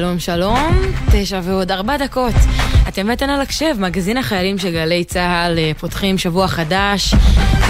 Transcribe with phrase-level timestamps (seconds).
[0.00, 0.72] שלום, שלום,
[1.12, 2.34] תשע ועוד ארבע דקות.
[2.88, 7.14] אתם ואתן על הקשב, מגזין החיילים של גלי צה"ל אה, פותחים שבוע חדש,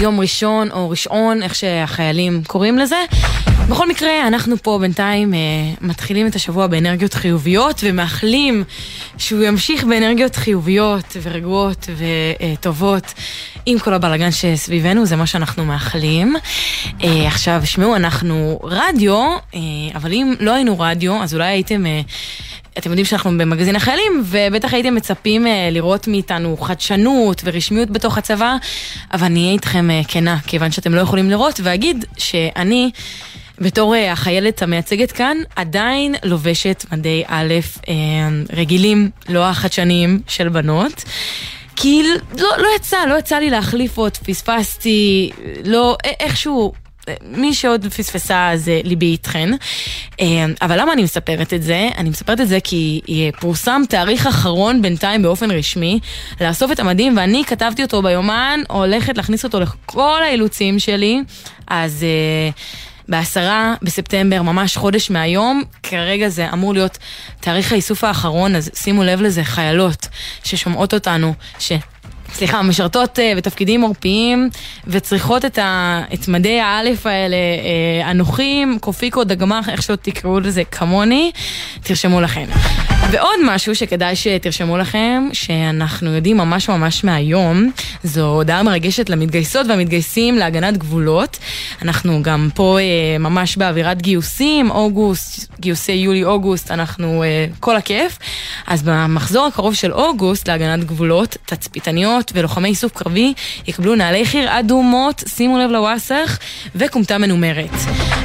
[0.01, 2.95] יום ראשון או ראשון, איך שהחיילים קוראים לזה.
[3.69, 5.39] בכל מקרה, אנחנו פה בינתיים אה,
[5.81, 8.63] מתחילים את השבוע באנרגיות חיוביות ומאחלים
[9.17, 13.13] שהוא ימשיך באנרגיות חיוביות ורגועות וטובות
[13.65, 16.35] עם כל הבלאגן שסביבנו, זה מה שאנחנו מאחלים.
[17.03, 19.15] אה, עכשיו, שמעו, אנחנו רדיו,
[19.55, 19.59] אה,
[19.95, 21.85] אבל אם לא היינו רדיו, אז אולי הייתם...
[21.85, 22.01] אה,
[22.77, 28.55] אתם יודעים שאנחנו במגזין החיילים, ובטח הייתם מצפים אה, לראות מאיתנו חדשנות ורשמיות בתוך הצבא,
[29.13, 32.91] אבל אני אהיה איתכם אה, כנה, כיוון שאתם לא יכולים לראות, ואגיד שאני...
[33.61, 37.53] בתור אה, החיילת המייצגת כאן, עדיין לובשת מדי א'
[37.89, 37.93] אה,
[38.53, 41.03] רגילים, לא החדשניים של בנות.
[41.75, 42.03] כי
[42.39, 45.31] לא, לא יצא, לא יצא לי להחליף עוד, פספסתי,
[45.65, 46.73] לא, איכשהו,
[47.23, 49.49] מי שעוד פספסה זה ליבי איתכן.
[50.61, 51.89] אבל למה אני מספרת את זה?
[51.97, 53.01] אני מספרת את זה כי
[53.39, 55.99] פורסם תאריך אחרון בינתיים באופן רשמי
[56.41, 61.21] לאסוף את המדים ואני כתבתי אותו ביומן, הולכת להכניס אותו לכל האילוצים שלי,
[61.67, 62.05] אז...
[63.11, 66.97] בעשרה בספטמבר, ממש חודש מהיום, כרגע זה אמור להיות
[67.39, 70.07] תאריך האיסוף האחרון, אז שימו לב לזה, חיילות
[70.43, 71.71] ששומעות אותנו, ש...
[72.33, 74.49] סליחה, משרתות uh, בתפקידים עורפיים
[74.87, 80.63] וצריכות את, ה, את מדי האלף האלה, uh, אנוכים, קופיקו, דגמח, איך שלא תקראו לזה,
[80.63, 81.31] כמוני,
[81.83, 82.45] תרשמו לכם.
[83.09, 87.71] ועוד משהו שכדאי שתרשמו לכם, שאנחנו יודעים ממש ממש מהיום,
[88.03, 91.37] זו הודעה מרגשת למתגייסות והמתגייסים להגנת גבולות.
[91.81, 98.17] אנחנו גם פה uh, ממש באווירת גיוסים, אוגוסט, גיוסי יולי-אוגוסט, אנחנו uh, כל הכיף.
[98.67, 103.33] אז במחזור הקרוב של אוגוסט להגנת גבולות, תצפיתניות ולוחמי איסוף קרבי
[103.67, 106.37] יקבלו נעלי חי"ר אדומות, שימו לב לוואסך,
[106.75, 107.69] וכומתה מנומרת.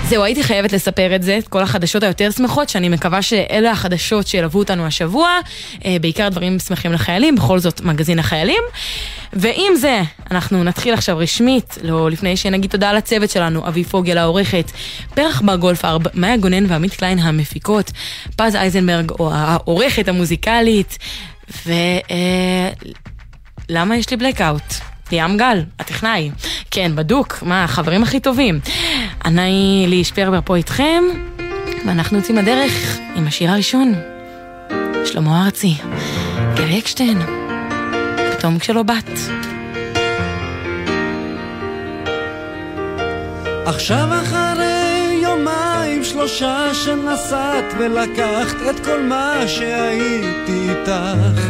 [0.09, 4.26] זהו, הייתי חייבת לספר את זה, את כל החדשות היותר שמחות, שאני מקווה שאלה החדשות
[4.26, 5.28] שילוו אותנו השבוע,
[5.84, 8.62] אה, בעיקר דברים שמחים לחיילים, בכל זאת מגזין החיילים.
[9.32, 14.71] ועם זה, אנחנו נתחיל עכשיו רשמית, לא לפני שנגיד תודה לצוות שלנו, אבי פוגל העורכת,
[15.15, 17.93] פרח בר גולפרב, מאיה גונן ועמית קליין המפיקות,
[18.37, 20.98] פז אייזנברג, העורכת המוזיקלית,
[21.66, 21.72] ו...
[22.10, 22.71] אה,
[23.69, 24.75] למה יש לי בלקאוט?
[25.12, 26.31] ליאם גל, הטכנאי.
[26.71, 28.60] כן, בדוק, מה, החברים הכי טובים.
[29.25, 31.04] אני לי שפרבר פה איתכם,
[31.87, 34.16] ואנחנו יוצאים לדרך עם השיר הראשון.
[35.06, 35.74] שלמה ארצי,
[36.54, 37.18] גרי אקשטיין,
[38.32, 39.10] פתאום כשלא בת.
[43.66, 51.40] עכשיו אחרי יומיים שלושה שנסעת ולקחת את כל מה שהייתי איתך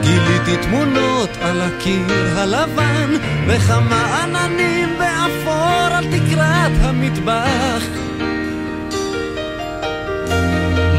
[0.00, 3.10] גיליתי תמונות על הקיר הלבן
[3.48, 7.82] וכמה עננים באפור על תקרת המטבח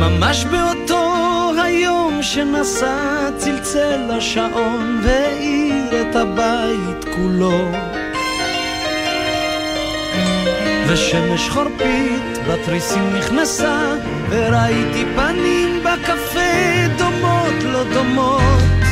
[0.04, 7.72] ממש באותו היום שנסע צלצל השעון והאיר את הבית כולו.
[10.88, 13.96] ושמש חורפית בתריסים נכנסה
[14.30, 18.84] וראיתי פנים בקפה דומות לא דומות.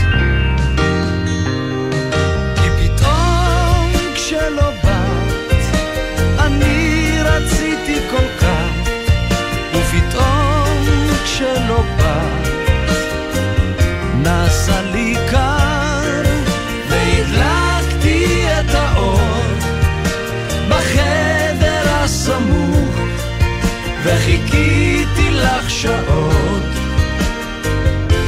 [4.31, 5.75] שלא באת,
[6.39, 8.50] אני רציתי כל כך,
[11.41, 12.47] כשלא באת,
[14.24, 16.22] נעשה לי קר,
[16.90, 19.19] והדלקתי את האור
[20.69, 22.96] בחדר הסמוך,
[24.03, 26.63] וחיכיתי לך שעות,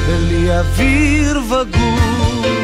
[0.07, 2.62] בלי אוויר וגור.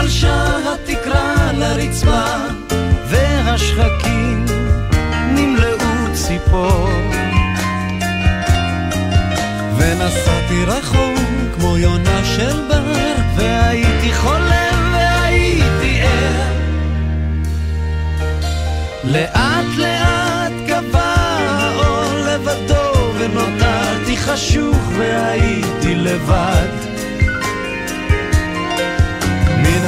[0.00, 2.24] גלשה התקרה לרצפה,
[3.08, 4.44] והשחקים
[5.34, 6.88] נמלאו ציפור.
[9.76, 11.18] ונסעתי רחוק
[11.54, 12.82] כמו יונה של בר,
[13.36, 16.52] והייתי חולם והייתי ער.
[19.04, 21.14] לאט לאט גבה
[21.48, 26.89] האור לבדו, ונותרתי חשוך והייתי לבד.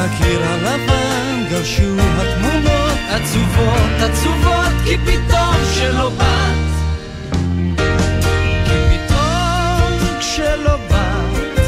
[0.05, 6.73] הקיר הלבן גרשו התמונות עצובות, עצובות, כי פתאום שלא באת.
[8.65, 11.59] כי פתאום כשלא באת,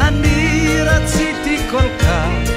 [0.00, 2.47] אני רציתי כל כך,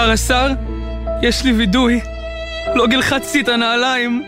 [0.00, 0.48] שר השר,
[1.22, 2.00] יש לי וידוי.
[2.74, 4.22] לא גלחצתי את הנעליים.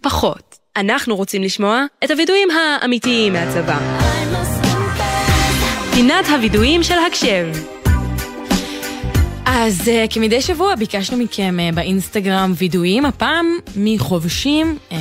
[0.00, 0.58] פחות.
[0.76, 3.78] אנחנו רוצים לשמוע את הווידויים האמיתיים מהצבא.
[5.94, 7.46] פינת הווידויים של הקשב.
[9.54, 13.46] אז uh, כמדי שבוע ביקשנו מכם uh, באינסטגרם וידויים, הפעם
[13.76, 14.94] מחובשים, uh,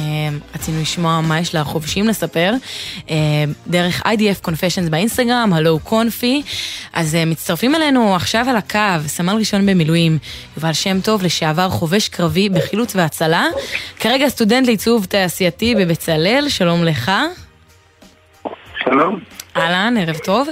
[0.56, 2.54] רצינו לשמוע מה יש לחובשים לספר,
[3.08, 3.12] uh,
[3.68, 6.42] דרך IDF Confessions באינסטגרם, הלו קונפי,
[6.94, 10.18] אז uh, מצטרפים אלינו עכשיו על הקו, סמל ראשון במילואים,
[10.58, 13.46] יובל שם טוב, לשעבר חובש קרבי בחילוץ והצלה,
[14.00, 17.12] כרגע סטודנט לעיצוב תעשייתי בבצלאל, שלום לך.
[18.84, 19.41] שלום.
[19.58, 20.48] אהלן, ערב טוב.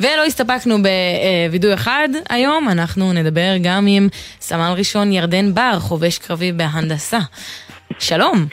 [0.00, 4.08] ולא הסתפקנו בווידוי אחד היום, אנחנו נדבר גם עם
[4.40, 7.18] סמל ראשון ירדן בר, חובש קרבי בהנדסה.
[7.98, 8.46] שלום.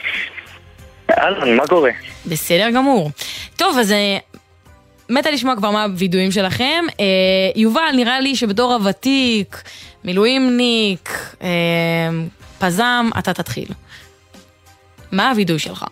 [1.10, 1.90] אהלן, מה קורה?
[2.26, 3.10] בסדר גמור.
[3.56, 4.18] טוב, אז אה,
[5.10, 6.84] מתה לשמוע כבר מה הווידויים שלכם.
[7.00, 7.04] אה,
[7.56, 9.62] יובל, נראה לי שבתור הוותיק,
[10.04, 11.48] מילואימניק, אה,
[12.58, 13.68] פזם, אתה תתחיל.
[15.12, 15.84] מה הווידוי שלך?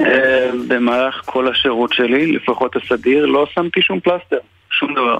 [0.00, 4.38] אה, במהלך כל השירות שלי, לפחות הסדיר, לא שמתי שום פלסטר,
[4.70, 5.18] שום דבר.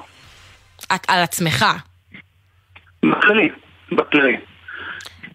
[1.08, 1.64] על עצמך.
[3.04, 3.48] בכללי,
[3.92, 4.36] בכללי.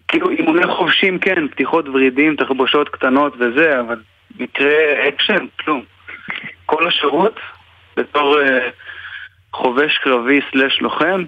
[0.08, 4.00] כאילו אימוני חובשים כן, פתיחות ורידים, תחבושות קטנות וזה, אבל
[4.38, 5.82] מקרה אקשן, כלום.
[6.66, 7.34] כל השירות,
[7.96, 8.68] בתור אה,
[9.52, 11.24] חובש קרבי slash לוחם,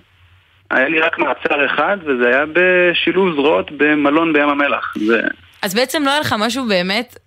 [0.70, 4.94] היה לי רק מעצר אחד, וזה היה בשילוב זרועות במלון בים המלח.
[5.06, 5.20] זה...
[5.62, 7.18] אז בעצם לא היה לך משהו באמת,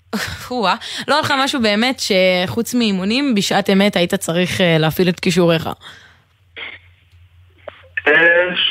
[1.07, 5.69] לא לך משהו באמת שחוץ מאימונים, בשעת אמת היית צריך אה, להפעיל את כישוריך.
[8.07, 8.13] אה,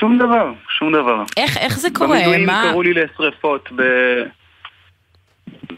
[0.00, 1.22] שום דבר, שום דבר.
[1.36, 2.16] איך, איך זה קורה?
[2.16, 2.62] במילואים מה...
[2.70, 3.82] קראו לי לשריפות ב...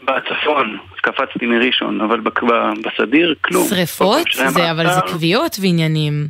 [0.03, 2.43] בצפון, קפצתי מראשון, אבל בק-
[2.83, 3.67] בסדיר, כלום.
[3.67, 4.27] שריפות?
[4.33, 5.01] זה, אבל זה.
[5.01, 6.27] כוויות ועניינים.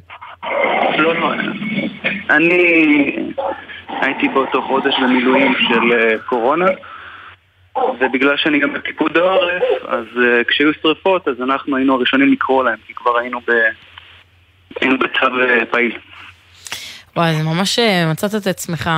[0.98, 1.32] לא, לא.
[2.30, 3.16] אני
[4.02, 6.66] הייתי באותו חודש במילואים של אה, קורונה,
[8.00, 12.78] ובגלל שאני גם בפיקוד העורף, אז אה, כשהיו שריפות, אז אנחנו היינו הראשונים לקרוא להם,
[12.88, 13.52] כי כבר היינו ב...
[14.82, 15.98] היינו בצו אה, פעיל.
[17.16, 18.90] וואי, זה ממש אה, מצאת את עצמך,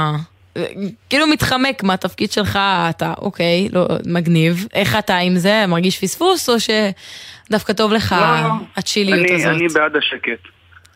[1.09, 4.67] כאילו מתחמק מהתפקיד שלך, אתה אוקיי, לא, מגניב.
[4.73, 5.65] איך אתה עם זה?
[5.67, 9.47] מרגיש פספוס, או שדווקא טוב לך לא, הצ'יליות אני- הזאת?
[9.55, 10.47] אני בעד השקט.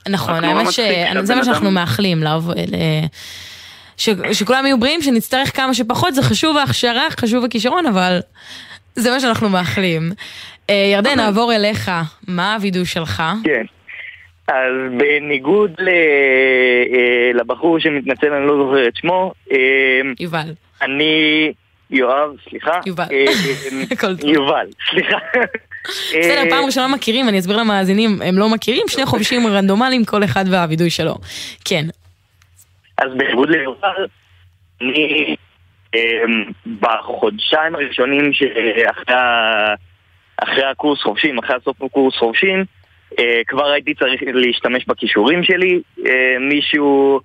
[0.09, 2.23] נכון, לא האמת שזה מה שאנחנו מאחלים,
[4.01, 8.19] ש- שכולם יהיו בריאים, שנצטרך כמה שפחות, זה חשוב ההכשרה, חשוב הכישרון, אבל
[8.95, 10.11] זה מה שאנחנו מאחלים.
[10.69, 11.91] אה, ירדן, נעבור אליך,
[12.27, 13.23] מה הווידוי שלך?
[13.43, 13.63] כן.
[14.47, 15.87] אז בניגוד ל...
[15.87, 19.57] אה, לבחור שמתנצל, אני לא זוכר את שמו, אה,
[20.19, 20.53] יובל.
[20.81, 21.51] אני...
[21.89, 22.79] יואב, סליחה.
[22.85, 23.05] יובל.
[24.35, 25.17] יובל, סליחה.
[25.87, 30.45] בסדר, פעם ראשונה מכירים, אני אסביר למאזינים, הם לא מכירים, שני חובשים רנדומליים, כל אחד
[30.49, 31.15] והווידוי שלו.
[31.65, 31.85] כן.
[33.01, 34.07] אז בניגוד ליובל,
[34.81, 35.35] אני
[35.95, 36.43] אמ,
[36.79, 39.15] בחודשיים הראשונים שאחרי
[40.37, 42.63] אחרי הקורס חובשים, אחרי הסוף הקורס חובשים,
[43.19, 45.81] אה, כבר הייתי צריך להשתמש בכישורים שלי.
[46.05, 47.19] אה, מישהו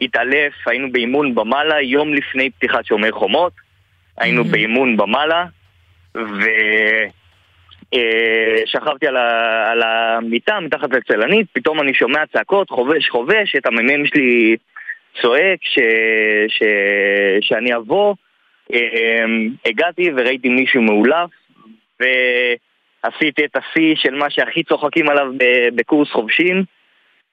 [0.00, 3.52] התעלף, היינו באימון במעלה יום לפני פתיחת שומר חומות.
[4.18, 4.48] היינו Mhm.
[4.50, 5.44] באימון במעלה,
[8.64, 14.06] ושכבתי על, ה- על המיטה מתחת לצלנית, פתאום אני שומע צעקות, חובש, חובש, את המ"מ
[14.06, 14.56] שלי
[15.20, 15.78] צועק ש...
[16.48, 16.62] ש...
[17.40, 18.14] שאני אבוא.
[18.72, 21.30] אמ, הגעתי וראיתי מישהו מעולף,
[22.00, 25.26] ועשיתי את השיא של מה שהכי צוחקים עליו
[25.74, 26.64] בקורס חובשים,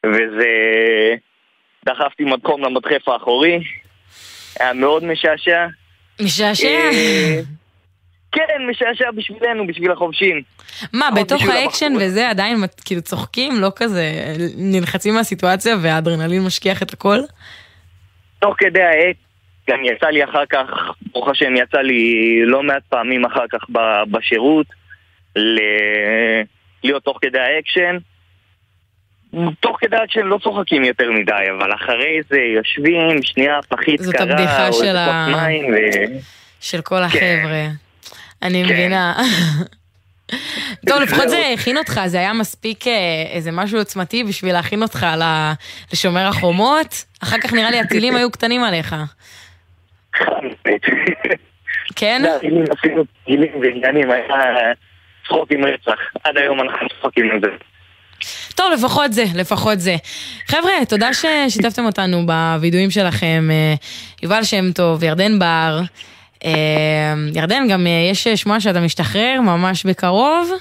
[0.06, 0.46] וזה...
[1.86, 3.60] דחפתי מדחום למדחף האחורי,
[4.60, 5.68] היה מאוד משעשע.
[6.22, 6.68] משעשע.
[6.68, 7.40] אה,
[8.32, 10.42] כן, משעשע בשבילנו, בשביל החובשים.
[10.94, 11.94] מה, בתוך האקשן.
[12.00, 13.62] וזה עדיין כאילו צוחקים?
[13.62, 14.12] לא כזה
[14.58, 17.20] נלחצים מהסיטואציה והאדרנלין משכיח את הכל?
[18.40, 19.16] תוך כדי העת,
[19.70, 20.68] גם יצא לי אחר כך,
[21.12, 22.04] ברוך השם, יצא לי
[22.46, 24.68] לא מעט פעמים אחר כך ב- בשירות,
[25.36, 26.42] ל-
[26.84, 27.98] להיות תוך כדי האקשן.
[29.60, 34.24] תוך כדי האקשן לא צוחקים יותר מדי, אבל אחרי זה יושבים, שנייה, פחית כזאת קרה,
[34.32, 35.76] הבדיחה או של ה- מים, ו...
[36.62, 37.68] של כל החבר'ה.
[38.42, 38.74] אני כן.
[38.74, 39.14] מבינה.
[40.88, 45.08] טוב, לפחות זה הכין אותך, זה היה מספיק אה, איזה משהו עוצמתי בשביל להכין אותך
[45.94, 47.06] לשומר החומות.
[47.24, 48.96] אחר כך נראה לי הטילים היו קטנים עליך.
[51.96, 52.22] כן?
[52.26, 54.74] לא, אם עשינו גילים ועניינים, היה
[55.26, 56.00] צחוק עם רצח.
[56.24, 57.48] עד היום אנחנו צוחקים עם זה.
[58.56, 59.96] טוב, לפחות זה, לפחות זה.
[60.48, 63.48] חבר'ה, תודה ששיתפתם אותנו בווידואים שלכם.
[63.52, 63.74] אה,
[64.24, 65.80] יובל שם טוב, ירדן בר.
[66.46, 66.52] אה,
[67.36, 70.52] ירדן, גם אה, יש שמועה שאתה משתחרר ממש בקרוב.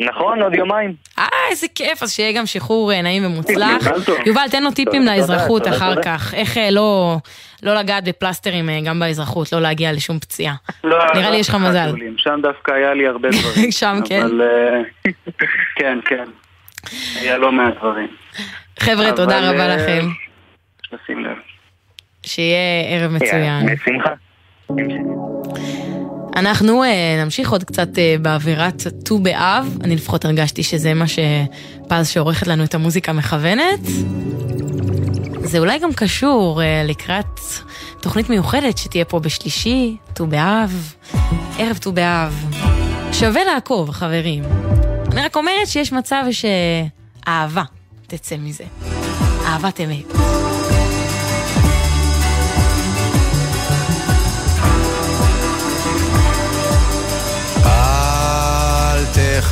[0.00, 0.94] נכון, עוד יומיים.
[1.18, 3.82] אה, איזה כיף, אז שיהיה גם שחרור אה, נעים ומוצלח.
[4.26, 6.02] יובל, תן לו טיפים לאזרחות אחר.
[6.02, 6.34] כך.
[6.34, 7.16] איך אה, לא
[7.62, 10.54] לא לגעת בפלסטרים אה, גם באזרחות, לא להגיע לשום פציעה.
[10.84, 11.94] לא, נראה לי יש לך לא מזל.
[12.16, 13.72] שם דווקא היה לי הרבה דברים.
[13.72, 14.22] שם כן?
[14.40, 15.12] אה,
[15.78, 16.24] כן, כן.
[17.20, 18.08] היה לא מעט דברים.
[18.78, 20.08] חבר'ה, תודה רבה אה, לכם.
[20.92, 21.36] לשים לב.
[22.26, 22.56] שיהיה
[22.88, 23.66] ערב מצוין.
[23.66, 24.10] בשמחה.
[26.36, 29.78] אנחנו אה, נמשיך עוד קצת אה, באווירת ט"ו באב.
[29.84, 33.80] אני לפחות הרגשתי שזה מה שפז שעורכת לנו את המוזיקה מכוונת.
[35.44, 37.40] זה אולי גם קשור אה, לקראת
[38.00, 40.94] תוכנית מיוחדת שתהיה פה בשלישי, ט"ו באב,
[41.58, 42.44] ערב ט"ו באב.
[43.12, 44.44] שווה לעקוב, חברים.
[45.12, 47.62] אני רק אומרת שיש מצב שאהבה
[48.06, 48.64] תצא מזה.
[49.46, 50.51] אהבת אמת.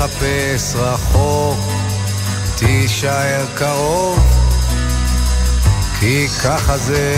[0.01, 1.59] תחפש רחוק,
[2.57, 4.19] תישאר קרוב,
[5.99, 7.17] כי ככה זה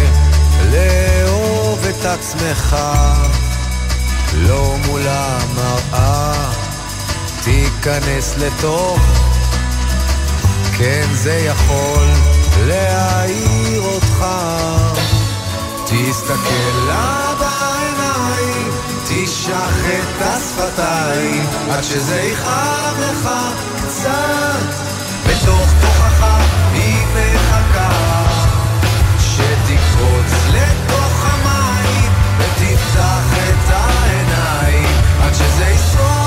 [0.71, 2.77] לאהוב את עצמך,
[4.35, 6.51] לא מול המראה,
[7.45, 9.01] תיכנס לתוך,
[10.79, 12.07] כן זה יכול
[12.67, 14.25] להעיר אותך.
[15.85, 17.72] תסתכל בעיניים,
[19.42, 23.28] תשח את השפתיים, עד שזה יכאב לך
[23.76, 24.92] קצת.
[25.26, 26.26] בתוך תוכך
[26.72, 27.90] היא מחכה,
[29.18, 34.88] שתקפוץ לתוך המים, ותפתח את העיניים,
[35.22, 36.22] עד שזה ישרוף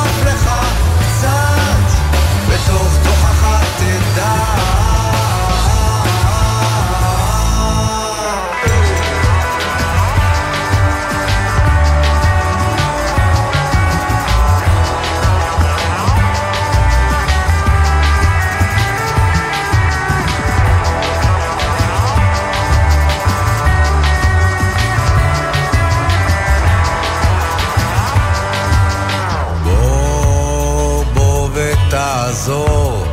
[32.35, 33.05] ותעזור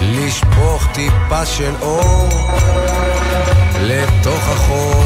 [0.00, 2.28] לשפוך טיפה של אור
[3.80, 5.04] לתוך החור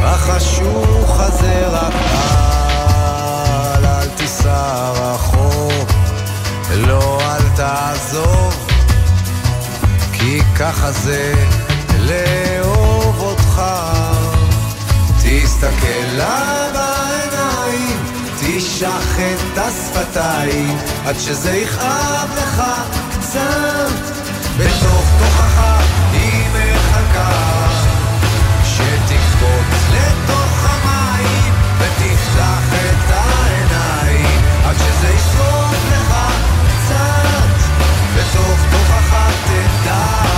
[0.00, 1.92] החשוך הזה רק
[3.76, 5.90] אל, אל תיסע רחוק
[6.74, 8.66] לא, אל תעזוב
[10.12, 11.34] כי ככה זה
[11.98, 13.62] לאהוב אותך.
[15.22, 16.71] תסתכל בעיניים,
[18.82, 22.62] תשח את השפתיים, עד שזה יכאב לך
[23.10, 23.92] קצת.
[24.58, 25.62] בתוך תוכך
[26.12, 27.68] היא מחכה,
[28.64, 36.14] שתקפוץ לתוך המים, ותפתח את העיניים, עד שזה ישרוף לך
[36.66, 37.72] קצת.
[38.16, 39.14] בתוך תוכך
[39.46, 40.31] תדע.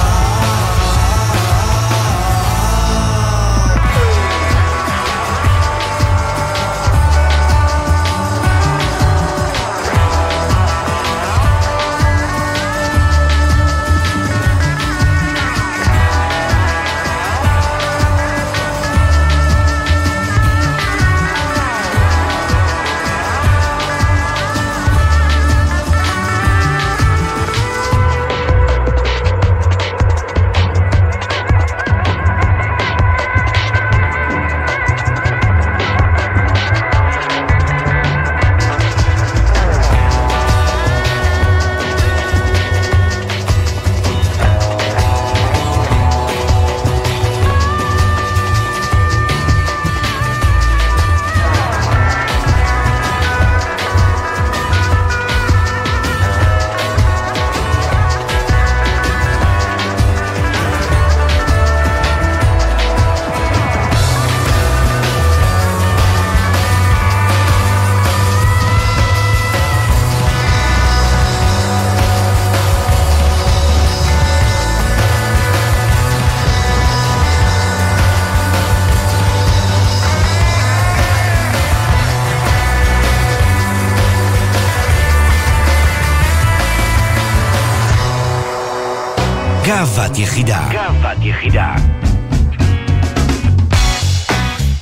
[89.85, 90.69] גאוות יחידה.
[90.73, 91.75] גאוות יחידה.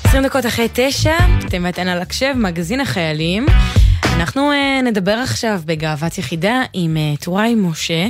[0.05, 1.15] 20 דקות אחרי תשע,
[1.49, 3.47] אתם ואתן על הקשב, מגזין החיילים.
[4.17, 8.07] אנחנו uh, נדבר עכשיו בגאוות יחידה עם uh, טוראי משה,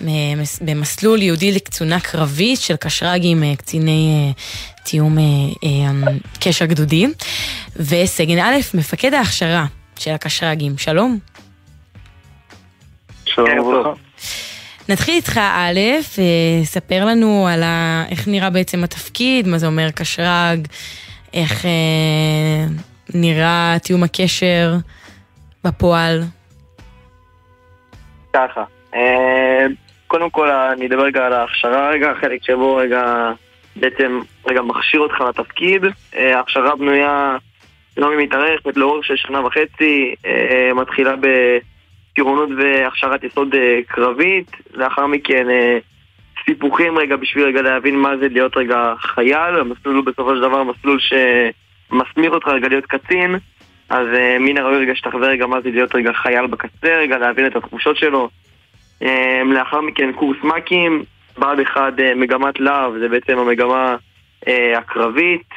[0.00, 5.20] מס- במסלול יהודי לקצונה קרבית של קשרגים, uh, קציני uh, תיאום uh,
[5.64, 7.06] uh, קשר גדודי,
[7.76, 9.66] וסגן א', מפקד ההכשרה
[9.98, 10.78] של הקשרגים.
[10.78, 11.18] שלום.
[13.26, 14.07] שלום וברכה.
[14.88, 15.80] נתחיל איתך א',
[16.18, 18.04] אה, ספר לנו על ה...
[18.10, 20.66] איך נראה בעצם התפקיד, מה זה אומר קשרג,
[21.34, 22.64] איך אה,
[23.14, 24.72] נראה תיאום הקשר
[25.64, 26.22] בפועל.
[28.32, 29.66] ככה, אה,
[30.06, 33.32] קודם כל אני אדבר רגע על ההכשרה רגע, חלק שבו רגע
[33.76, 35.84] בעצם רגע מכשיר אותך לתפקיד.
[36.16, 37.36] אה, ההכשרה בנויה
[37.96, 40.14] לא מתארכת לאורך של שנה וחצי,
[40.74, 41.14] מתחילה
[42.18, 45.78] בטירונות והכשרת יסוד אה, קרבית, לאחר מכן אה,
[46.44, 50.62] סיפוחים רגע בשביל רגע להבין מה זה להיות רגע חייל, המסלול הוא בסופו של דבר
[50.62, 53.34] מסלול שמסמיך אותך רגע להיות קצין,
[53.88, 57.46] אז אה, מן הראוי רגע שתחווה רגע מה זה להיות רגע חייל בקצה, רגע להבין
[57.46, 58.28] את התחושות שלו.
[59.46, 61.02] לאחר מכן קורס מ"כים,
[61.38, 63.96] בה"ד 1 אה, מגמת להב, זה בעצם המגמה
[64.76, 65.48] הקרבית.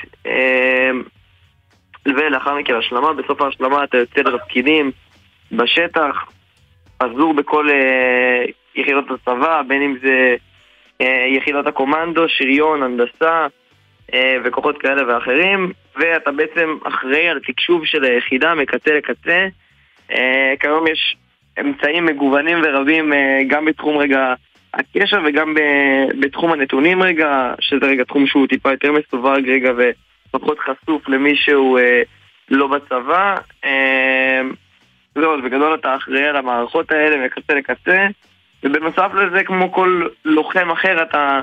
[2.05, 4.91] ולאחר מכן השלמה, בסוף ההשלמה אתה יוצא לתפקידים
[5.51, 6.15] בשטח,
[7.01, 10.35] עזור בכל אה, יחידות הצבא, בין אם זה
[11.01, 13.47] אה, יחידות הקומנדו, שריון, הנדסה
[14.13, 19.47] אה, וכוחות כאלה ואחרים, ואתה בעצם אחראי על תקשוב של היחידה מקצה לקצה.
[20.11, 21.15] אה, כיום יש
[21.59, 24.33] אמצעים מגוונים ורבים אה, גם בתחום רגע
[24.73, 30.57] הקשר וגם ב- בתחום הנתונים רגע, שזה רגע תחום שהוא טיפה יותר מסווג רגע ופחות
[30.59, 32.01] חשוף למי שהוא אה,
[32.49, 33.35] לא בצבא.
[35.15, 38.07] זהו, אז בגדול אתה אחראי על המערכות האלה מקצה לקצה,
[38.63, 41.39] ובנוסף לזה, כמו כל לוחם אחר, אתה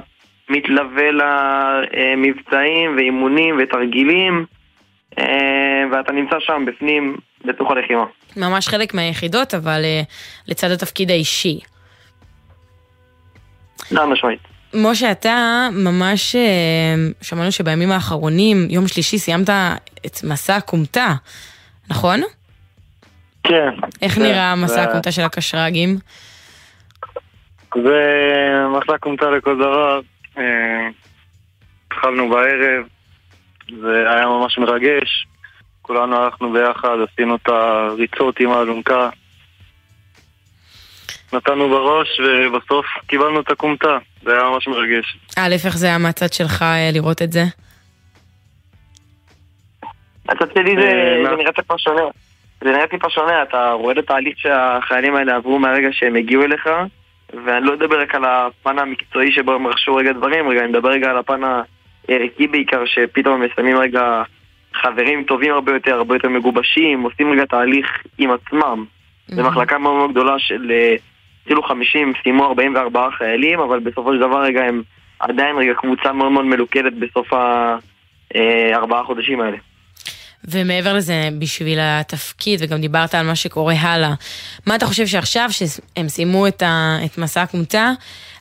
[0.48, 4.46] מתלווה למבצעים ואימונים ותרגילים,
[5.18, 8.04] אה, ואתה נמצא שם בפנים, בתוך הלחימה.
[8.36, 10.02] ממש חלק מהיחידות, אבל אה,
[10.48, 11.60] לצד התפקיד האישי.
[13.78, 14.40] חד משמעית.
[14.74, 19.50] משה, אתה ממש, אה, שמענו שבימים האחרונים, יום שלישי, סיימת
[20.06, 21.14] את מסע הכומתה,
[21.90, 22.20] נכון?
[23.48, 23.68] כן.
[24.02, 25.98] איך כן, נראה מסע זה- הכומתה של הקשרגים?
[27.74, 28.00] זה
[28.78, 30.00] מסע כומתה לכל דבר.
[30.38, 30.88] אה,
[31.86, 32.84] התחלנו בערב,
[33.82, 35.26] זה היה ממש מרגש.
[35.82, 39.08] כולנו הלכנו ביחד, עשינו את הריצות עם האלונקה.
[41.32, 43.98] נתנו בראש ובסוף קיבלנו את הכומתה.
[44.22, 45.18] זה היה ממש מרגש.
[45.38, 47.44] א', איך זה היה מהצד שלך אה, לראות את זה?
[50.28, 52.02] הצד שלי זה- זה נראה טיפה שונה.
[52.60, 56.68] זה נראה טיפה שונה, אתה רואה את התהליך שהחיילים האלה עברו מהרגע שהם הגיעו אליך,
[57.44, 60.88] ואני לא אדבר רק על הפן המקצועי שבו הם רכשו רגע דברים, רגע, אני מדבר
[60.90, 61.40] רגע על הפן
[62.08, 64.22] הערכי בעיקר, שפתאום הם מסיימים רגע
[64.74, 68.84] חברים טובים הרבה יותר, הרבה יותר מגובשים, עושים רגע תהליך עם עצמם.
[69.28, 70.94] זו מחלקה מאוד מאוד גדולה של אה,
[71.46, 74.82] כאילו 50, סיימו 44 חיילים, אבל בסופו של דבר רגע הם
[75.20, 77.32] עדיין רגע קבוצה מאוד מאוד מלוכדת בסוף
[78.34, 79.56] הארבעה חודשים האלה.
[80.44, 84.14] ומעבר לזה, בשביל התפקיד, וגם דיברת על מה שקורה הלאה,
[84.66, 87.90] מה אתה חושב שעכשיו, שהם סיימו את, ה, את מסע הכומתה,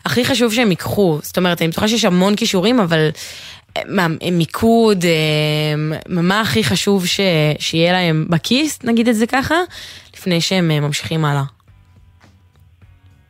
[0.06, 1.20] הכי חשוב שהם ייקחו?
[1.22, 3.10] זאת אומרת, אני בטוחה שיש המון כישורים, אבל
[3.86, 7.20] מה, מיקוד, אה, מה הכי חשוב ש,
[7.60, 9.56] שיהיה להם בכיס, נגיד את זה ככה,
[10.14, 11.44] לפני שהם אה, ממשיכים הלאה?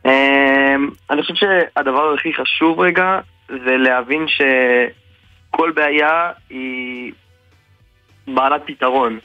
[0.04, 7.12] אמ, אני חושב שהדבר הכי חשוב רגע זה להבין שכל בעיה היא
[8.34, 9.18] בעלת פתרון.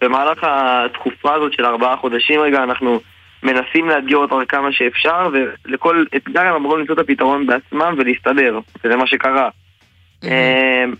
[0.00, 3.00] במהלך התקופה הזאת של ארבעה חודשים רגע אנחנו
[3.42, 8.96] מנסים לאתגר אותם כמה שאפשר ולכל אתגר הם אמורים למצוא את הפתרון בעצמם ולהסתדר, וזה
[8.96, 9.48] מה שקרה.
[10.24, 10.94] אמ,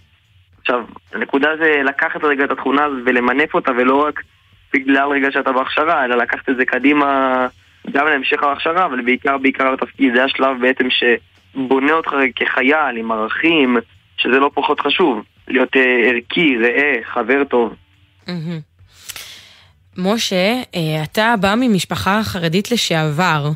[0.60, 4.20] עכשיו, הנקודה זה לקחת רגע את התכונה הזאת ולמנף אותה ולא רק
[4.72, 7.46] בגלל רגע שאתה בהכשרה, אלא לקחת את זה קדימה
[7.90, 10.14] גם להמשך ההכשרה, אבל בעיקר בעיקר לתפקיד.
[10.14, 13.76] זה השלב בעצם שבונה אותך כחייל עם ערכים,
[14.16, 15.24] שזה לא פחות חשוב.
[15.50, 17.74] להיות אה, ערכי, ראה, חבר טוב.
[19.96, 23.50] משה, אה, אתה בא ממשפחה חרדית לשעבר,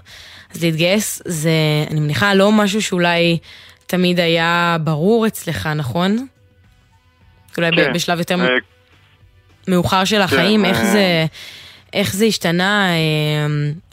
[0.55, 1.51] אז להתגייס זה,
[1.91, 3.39] אני מניחה, לא משהו שאולי
[3.87, 6.27] תמיד היה ברור אצלך, נכון?
[7.57, 7.93] אולי כן.
[7.93, 8.49] בשלב יותר אה,
[9.69, 10.85] מאוחר של החיים, איך אה.
[10.85, 11.27] זה,
[11.93, 12.89] איך זה השתנה,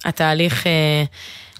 [0.06, 0.66] התהליך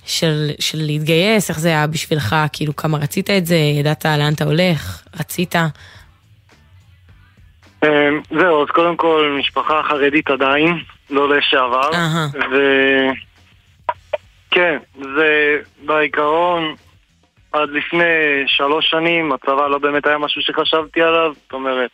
[0.06, 4.44] של, של להתגייס, איך זה היה בשבילך, כאילו כמה רצית את זה, ידעת לאן אתה
[4.44, 5.56] הולך, רצית?
[7.86, 11.90] אמ, זהו, אז קודם כל, משפחה חרדית עדיין, לא לשעבר.
[12.52, 12.58] ו...
[14.52, 14.78] כן,
[15.16, 16.76] זה בעיקרון,
[17.52, 21.92] עד לפני שלוש שנים, הצבא לא באמת היה משהו שחשבתי עליו, זאת אומרת,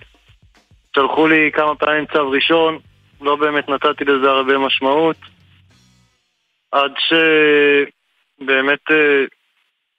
[0.95, 2.78] שלחו לי כמה פעמים צו ראשון,
[3.21, 5.17] לא באמת נתתי לזה הרבה משמעות,
[6.71, 6.91] עד
[8.39, 9.26] שבאמת אה,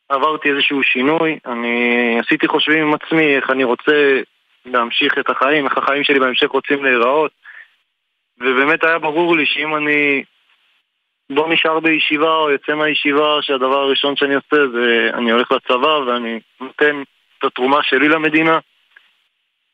[0.08, 4.20] עברתי איזשהו שינוי, אני עשיתי חושבים עם עצמי איך אני רוצה
[4.72, 7.30] להמשיך את החיים, איך החיים שלי בהמשך רוצים להיראות,
[8.40, 10.22] ובאמת היה ברור לי שאם אני
[11.30, 16.40] לא נשאר בישיבה או יוצא מהישיבה שהדבר הראשון שאני עושה זה אני הולך לצבא ואני
[16.60, 17.02] נותן
[17.38, 18.58] את התרומה שלי למדינה,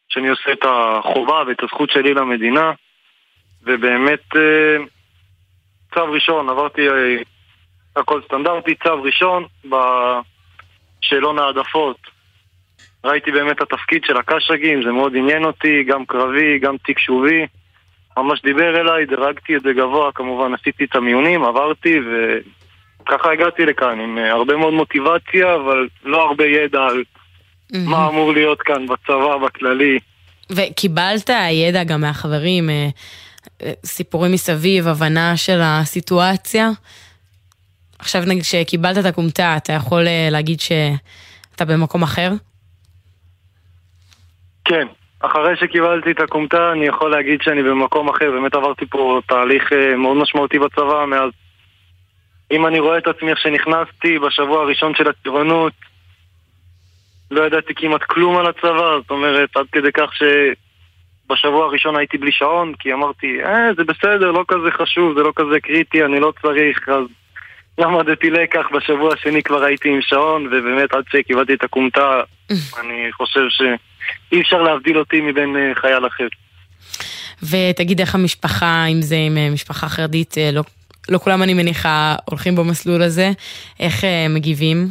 [0.09, 2.73] שאני עושה את החובה ואת הזכות שלי למדינה,
[3.63, 4.77] ובאמת אה,
[5.95, 7.17] צו ראשון, עברתי אה,
[7.97, 12.14] הכל סטנדרטי, צו ראשון בשאלון העדפות.
[13.05, 17.47] ראיתי באמת התפקיד של הקשגים, זה מאוד עניין אותי, גם קרבי, גם תקשובי.
[18.17, 22.01] ממש דיבר אליי, דירגתי את זה גבוה, כמובן עשיתי את המיונים, עברתי
[23.03, 27.05] וככה הגעתי לכאן עם אה, הרבה מאוד מוטיבציה, אבל לא הרבה ידע על
[27.73, 29.99] מה אמור להיות כאן בצבא, בכללי.
[30.51, 32.89] וקיבלת ידע גם מהחברים, אה,
[33.63, 36.71] אה, סיפורים מסביב, הבנה של הסיטואציה?
[37.99, 42.33] עכשיו נגיד שקיבלת את הכומתה, אתה יכול להגיד שאתה במקום אחר?
[44.65, 44.87] כן,
[45.21, 49.97] אחרי שקיבלתי את הכומתה אני יכול להגיד שאני במקום אחר, באמת עברתי פה תהליך אה,
[49.97, 51.31] מאוד משמעותי בצבא מאז.
[52.51, 55.73] אם אני רואה את עצמי איך שנכנסתי בשבוע הראשון של הטירונות,
[57.31, 62.33] לא ידעתי כמעט כלום על הצבא, זאת אומרת, עד כדי כך שבשבוע הראשון הייתי בלי
[62.33, 66.33] שעון, כי אמרתי, אה, זה בסדר, לא כזה חשוב, זה לא כזה קריטי, אני לא
[66.43, 67.05] צריך, אז
[67.79, 72.21] למדתי לקח, בשבוע השני כבר הייתי עם שעון, ובאמת עד שקיבלתי את הכומתה,
[72.81, 73.63] אני חושב ש...
[74.33, 76.27] אי אפשר להבדיל אותי מבין אה, חייל אחר.
[77.43, 80.63] ותגיד איך המשפחה, אם זה עם אה, משפחה חרדית, אה, לא,
[81.09, 83.31] לא כולם אני מניחה הולכים במסלול הזה,
[83.81, 84.89] איך מגיבים?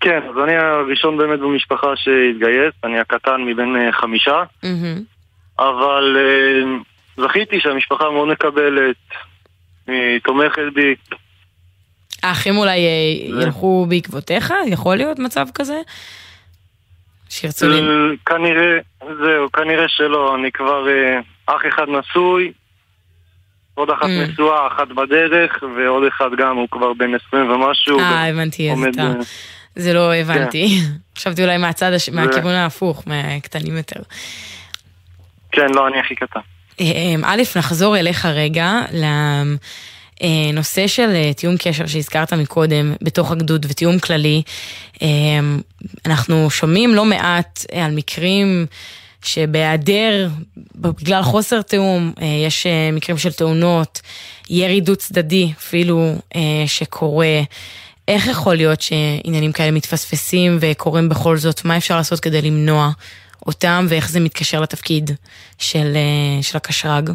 [0.00, 4.42] כן, אז אני הראשון באמת במשפחה שהתגייס, אני הקטן מבין חמישה,
[5.58, 6.16] אבל
[7.16, 8.96] זכיתי שהמשפחה מאוד מקבלת,
[9.86, 10.94] היא תומכת בי.
[12.22, 12.78] האחים אולי
[13.42, 14.54] ילכו בעקבותיך?
[14.66, 15.80] יכול להיות מצב כזה?
[17.28, 17.80] שירצו לי...
[17.80, 17.86] אה,
[18.26, 22.52] כנראה, זהו, כנראה שלא, אני כבר אה, אח אחד נשוי,
[23.74, 24.30] עוד אחת mm.
[24.30, 27.98] נשואה, אחת בדרך, ועוד אחד גם, הוא כבר בן 20 ומשהו.
[27.98, 29.12] אה, הבנתי, אז אתה...
[29.76, 30.68] זה לא הבנתי.
[30.68, 30.92] כן.
[31.18, 34.00] חשבתי אולי מהצד, מהכיוון ההפוך, מהקטנים יותר.
[35.52, 36.40] כן, לא, אני הכי קטן.
[36.80, 39.42] אה, א', נחזור אליך רגע, אה,
[40.52, 44.42] נושא של אה, תיאום קשר שהזכרת מקודם בתוך הגדוד ותיאום כללי,
[45.02, 45.08] אה,
[46.06, 48.66] אנחנו שומעים לא מעט על מקרים
[49.22, 50.28] שבהיעדר,
[50.74, 52.12] בגלל חוסר תיאום,
[52.46, 54.00] יש מקרים של תאונות,
[54.50, 56.14] ירי דו צדדי אפילו
[56.66, 57.40] שקורה.
[58.08, 61.64] איך יכול להיות שעניינים כאלה מתפספסים וקורים בכל זאת?
[61.64, 62.90] מה אפשר לעשות כדי למנוע
[63.46, 65.10] אותם ואיך זה מתקשר לתפקיד
[65.58, 65.96] של,
[66.42, 67.10] של הקשרג?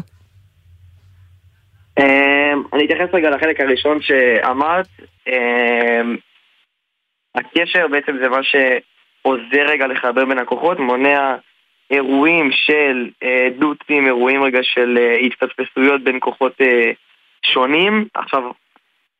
[2.74, 4.86] אני אתייחס רגע לחלק הראשון שאמרת.
[5.26, 6.16] אמ,
[7.34, 11.36] הקשר בעצם זה מה שעוזר רגע לחבר בין הכוחות, מונע
[11.90, 16.92] אירועים של אה, דוצים, אירועים רגע של אה, התפספסויות בין כוחות אה,
[17.46, 18.04] שונים.
[18.14, 18.50] עכשיו,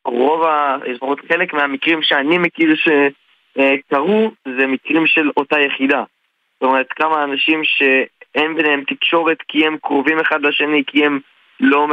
[0.05, 0.41] רוב.
[0.85, 6.03] לפחות חלק מהמקרים שאני מכיר שקרו, זה מקרים של אותה יחידה.
[6.53, 11.19] זאת אומרת, כמה אנשים שאין ביניהם תקשורת כי הם קרובים אחד לשני, כי הם
[11.59, 11.87] לא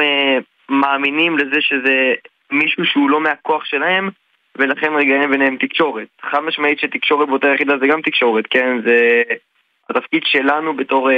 [0.72, 2.14] מאמינים לזה שזה
[2.50, 4.10] מישהו שהוא לא מהכוח שלהם,
[4.56, 6.08] ולכן רגע אין ביניהם תקשורת.
[6.22, 8.80] חד משמעית שתקשורת באותה יחידה זה גם תקשורת, כן?
[8.86, 9.22] זה...
[9.90, 11.14] התפקיד שלנו בתור uh,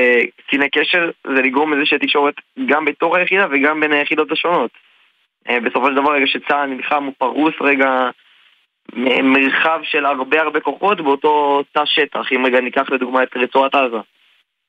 [0.46, 2.34] קציני קשר זה לגרום לזה שהתקשורת
[2.66, 4.70] גם בתור היחידה וגם בין היחידות השונות.
[5.48, 8.10] Uh, בסופו של דבר רגע שצה"ל נלחם הוא פרוס רגע
[9.22, 14.00] מרחב של הרבה הרבה כוחות באותו תא שטח, אם רגע ניקח לדוגמה את רצועת עזה.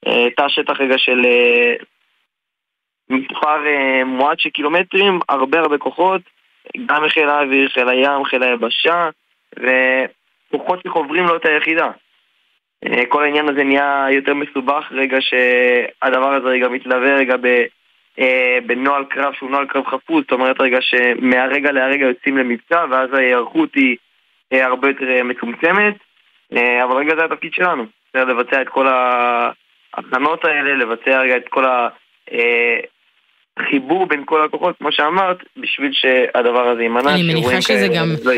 [0.06, 1.22] Uh, תא שטח רגע של
[3.10, 6.22] מספר אה, מועט של קילומטרים, הרבה הרבה כוחות,
[6.86, 9.10] גם מחיל האוויר, חיל הים, חיל היבשה,
[9.56, 11.92] וכוחות שחוברים לאותה יחידה.
[12.86, 17.64] אה, כל העניין הזה נהיה יותר מסובך רגע שהדבר הזה רגע מתלווה רגע ב,
[18.20, 23.14] אה, בנוהל קרב שהוא נוהל קרב חפוז, זאת אומרת רגע שמהרגע להרגע יוצאים למבצע ואז
[23.14, 23.98] ההיערכות היא
[24.52, 25.96] הרבה יותר מצומצמת,
[26.54, 31.66] אבל רגע זה התפקיד שלנו, לבצע את כל ההכנות האלה, לבצע רגע את כל.
[33.70, 37.14] חיבור בין כל הכוחות, כמו שאמרת, בשביל שהדבר הזה יימנע.
[37.14, 38.16] אני מניחה שזה גם...
[38.24, 38.32] לא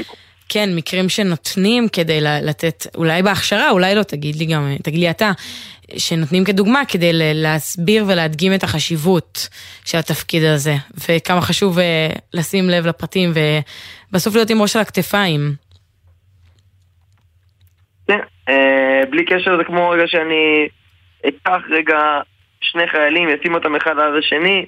[0.49, 5.32] כן, מקרים שנותנים כדי לתת, אולי בהכשרה, אולי לא, תגיד לי גם, תגיד לי אתה,
[5.97, 9.47] שנותנים כדוגמה כדי להסביר ולהדגים את החשיבות
[9.86, 10.73] של התפקיד הזה,
[11.10, 13.30] וכמה חשוב אה, לשים לב לפרטים
[14.12, 15.41] ובסוף להיות עם ראש על הכתפיים.
[18.08, 20.67] כן, אה, בלי קשר זה כמו רגע שאני
[21.27, 21.99] אקח רגע
[22.62, 24.65] שני חיילים, אשים אותם אחד על השני,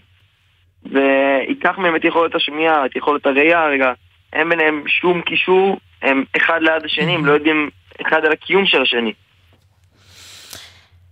[0.86, 3.92] וייקח מהם את יכולת השמיעה, את יכולת הראייה, רגע,
[4.34, 7.70] אין ביניהם שום קישור, הם אחד ליד השני, הם לא יודעים
[8.02, 9.14] אחד על הקיום של השני.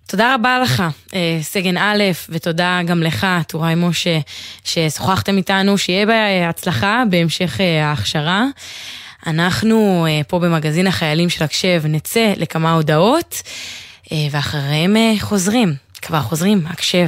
[0.08, 4.19] תודה רבה לך, אה, סגן א', ותודה גם לך, טוראי משה,
[4.63, 8.45] ששוחחתם איתנו, שיהיה בהצלחה בהמשך אה, ההכשרה.
[9.27, 13.41] אנחנו אה, פה במגזין החיילים של הקשב נצא לכמה הודעות,
[14.32, 17.08] ואחריהם חוזרים, כבר חוזרים, הקשב.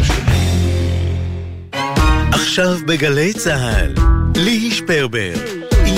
[2.41, 3.93] עכשיו בגלי צה"ל,
[4.35, 5.33] ליהי שפרבר,
[5.85, 5.95] עם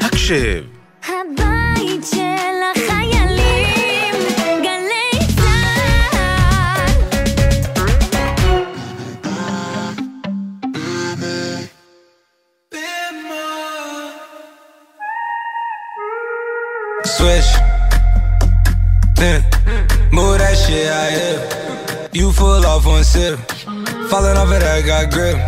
[0.00, 0.62] הקשב.
[1.08, 4.14] הבית של החיילים,
[4.62, 6.92] גלי צה"ל.
[17.16, 17.50] Switch.
[19.20, 19.40] Yeah.
[20.16, 21.40] Move that shit out here.
[22.18, 23.38] You full off one sip.
[24.12, 25.40] Falling off of that, got grip.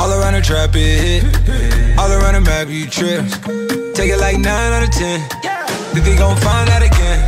[0.00, 1.98] All around the trap, it hit.
[2.00, 3.28] All around the map, you trip.
[3.92, 5.20] Take it like 9 out of 10.
[5.92, 7.20] Think they gon' find that again.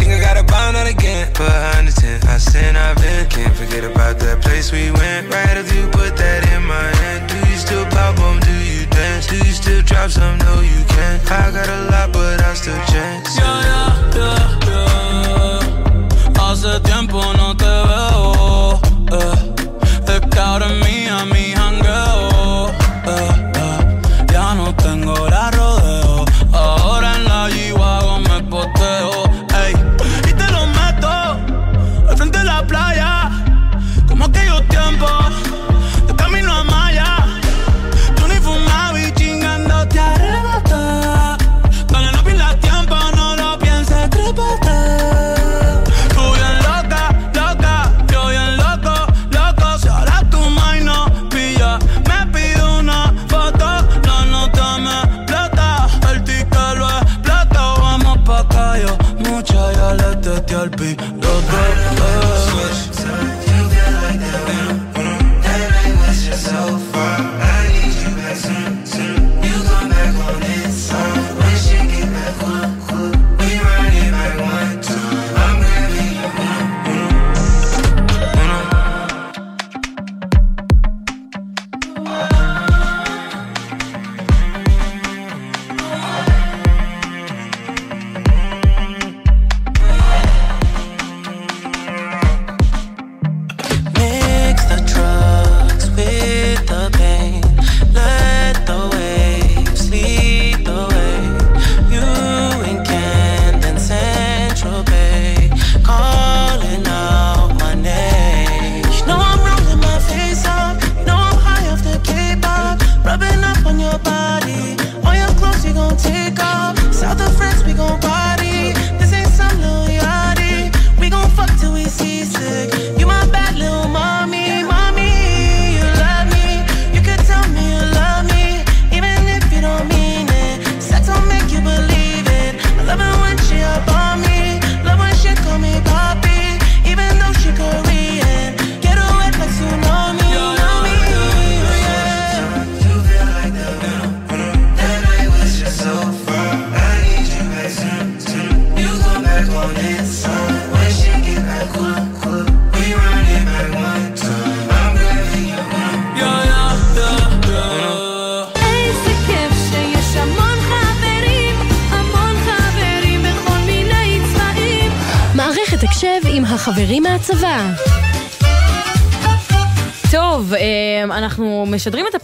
[0.00, 1.28] Think I gotta bound out again.
[1.36, 3.28] Behind the tent, I sin, I've been.
[3.28, 5.28] Can't forget about that place we went.
[5.28, 7.28] Right after you put that in my hand.
[7.28, 8.40] Do you still pop them?
[8.40, 9.26] Do you dance?
[9.26, 10.38] Do you still drop some?
[10.38, 11.20] No, you can't.
[11.30, 13.36] I got a lot, but I still chance.
[13.36, 15.28] Yeah, yeah, yeah, yeah.
[16.32, 17.47] Hace tiempo no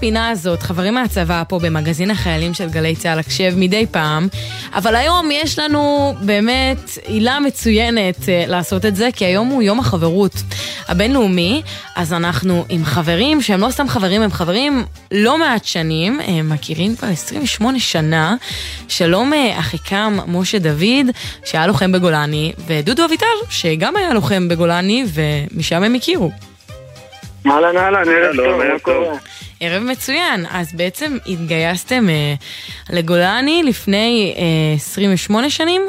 [0.05, 4.29] הפינה הזאת, חברים מהצבא, פה במגזין החיילים של גלי צה"ל הקשב מדי פעם,
[4.75, 9.81] אבל היום יש לנו באמת עילה מצוינת אה, לעשות את זה, כי היום הוא יום
[9.81, 10.43] החברות
[10.89, 11.63] הבינלאומי,
[11.97, 16.97] אז אנחנו עם חברים שהם לא סתם חברים, הם חברים לא מעט שנים, הם מכירים
[16.97, 18.37] כבר 28 שנה.
[18.89, 21.07] שלום אה, אחיקם משה דוד,
[21.45, 26.54] שהיה לוחם בגולני, ודודו אביטל, שגם היה לוחם בגולני, ומשם הם הכירו.
[27.47, 29.15] אהלן אהלן, ערב טוב, מה קורה?
[29.61, 30.45] ערב מצוין.
[30.51, 32.35] אז בעצם התגייסתם אה,
[32.93, 35.83] לגולני לפני אה, 28 שנים?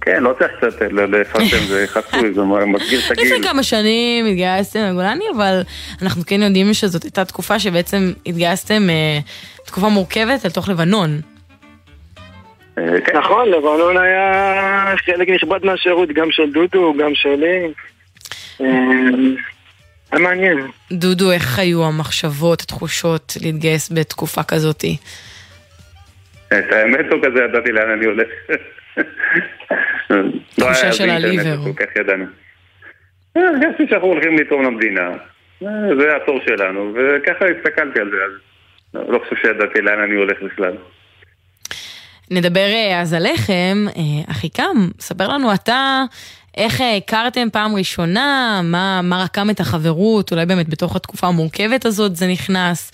[0.00, 3.24] כן, לא צריך קצת ל- לפרסם, זה חסוי, זה מגדיר את הגיל.
[3.34, 5.60] לפני כמה שנים התגייסתם לגולני, אבל
[6.02, 9.18] אנחנו כן יודעים שזאת הייתה תקופה שבעצם התגייסתם אה,
[9.66, 11.20] תקופה מורכבת אל תוך לבנון.
[12.76, 13.16] כן.
[13.18, 17.72] נכון, לבנון היה חלק נכבד מהשירות, גם של דודו, גם שלי.
[20.12, 20.58] אה, היה מעניין.
[20.92, 24.96] דודו, איך היו המחשבות, התחושות להתגייס בתקופה כזאתי?
[26.46, 28.28] את האמת לא כזה ידעתי לאן אני הולך.
[30.58, 31.56] לא אז של הליבר.
[31.64, 32.24] כל כך ידענו.
[33.36, 35.08] אה, הרגשתי שאנחנו הולכים לתרום למדינה.
[35.62, 35.68] אה,
[35.98, 40.72] זה התור שלנו, וככה הסתכלתי על זה, אז לא חושב שידעתי לאן אני הולך בכלל.
[42.30, 43.86] נדבר אה, אז עליכם.
[43.96, 46.04] אה, אחיקם, ספר לנו אתה
[46.56, 51.84] איך אה, הכרתם פעם ראשונה, מה, מה רקם את החברות, אולי באמת בתוך התקופה המורכבת
[51.86, 52.92] הזאת זה נכנס.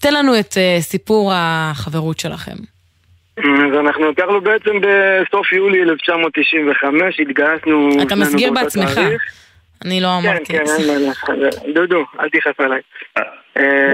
[0.00, 2.56] תן לנו את אה, סיפור החברות שלכם.
[3.38, 8.02] אז אנחנו הכרנו בעצם בסוף יולי 1995, התגייסנו...
[8.02, 8.94] אתה מסגיר בעצמך.
[8.94, 9.22] תאריך.
[9.84, 10.76] אני לא כן, אמרתי כן, את זה.
[10.76, 11.64] אין מה לעשות.
[11.74, 12.80] דודו, אל תכעס עליי.
[13.56, 13.92] אה,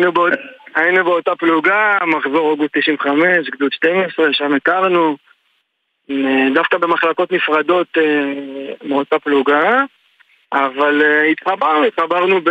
[0.00, 0.32] לא, באות-
[0.74, 5.16] היינו באותה פלוגה, מחזור אוגוסט 95, גדוד 12, שם הכרנו.
[6.54, 7.98] דווקא במחלקות נפרדות
[8.84, 9.80] מאותה פלוגה,
[10.52, 12.50] אבל אה, התחברנו, התחברנו ב...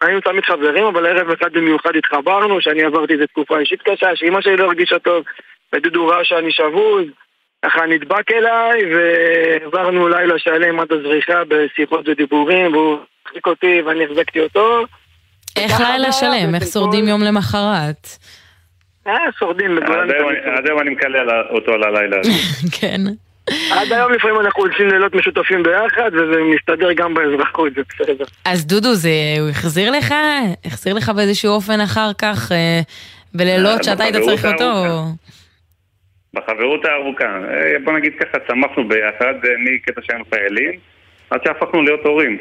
[0.00, 4.40] היינו תמיד חברים, אבל ערב אחד במיוחד התחברנו, שאני עברתי איזו תקופה אישית קשה, שאימא
[4.40, 5.24] שלי לא הרגישה טוב,
[5.72, 7.04] ודודו ראה שאני שבוז,
[7.64, 14.40] ככה נדבק אליי, ועברנו לילה שלם עד הזריחה בשיחות ודיבורים, והוא החזיק אותי ואני החזקתי
[14.40, 14.84] אותו.
[15.56, 16.54] איך לילה שלם?
[16.54, 18.08] איך שורדים יום למחרת?
[19.06, 19.86] אה, שורדים אני-
[20.58, 22.30] עד היום אני מקלל אותו על הלילה הזה.
[22.80, 23.00] כן.
[23.70, 28.24] עד היום לפעמים אנחנו עושים לילות משותפים ביחד, וזה מסתדר גם באזרחות, זה בסדר.
[28.44, 29.10] אז דודו, זה,
[29.40, 30.14] הוא החזיר לך?
[30.64, 32.80] החזיר לך באיזשהו אופן אחר כך, אה,
[33.34, 34.72] בלילות אה, שאתה היית צריך אותו?
[36.34, 37.24] בחברות הארוכה.
[37.24, 39.34] אה, בוא נגיד ככה, צמחנו ביחד
[39.64, 40.72] מקטע שהיינו חיילים,
[41.30, 42.38] עד שהפכנו להיות הורים.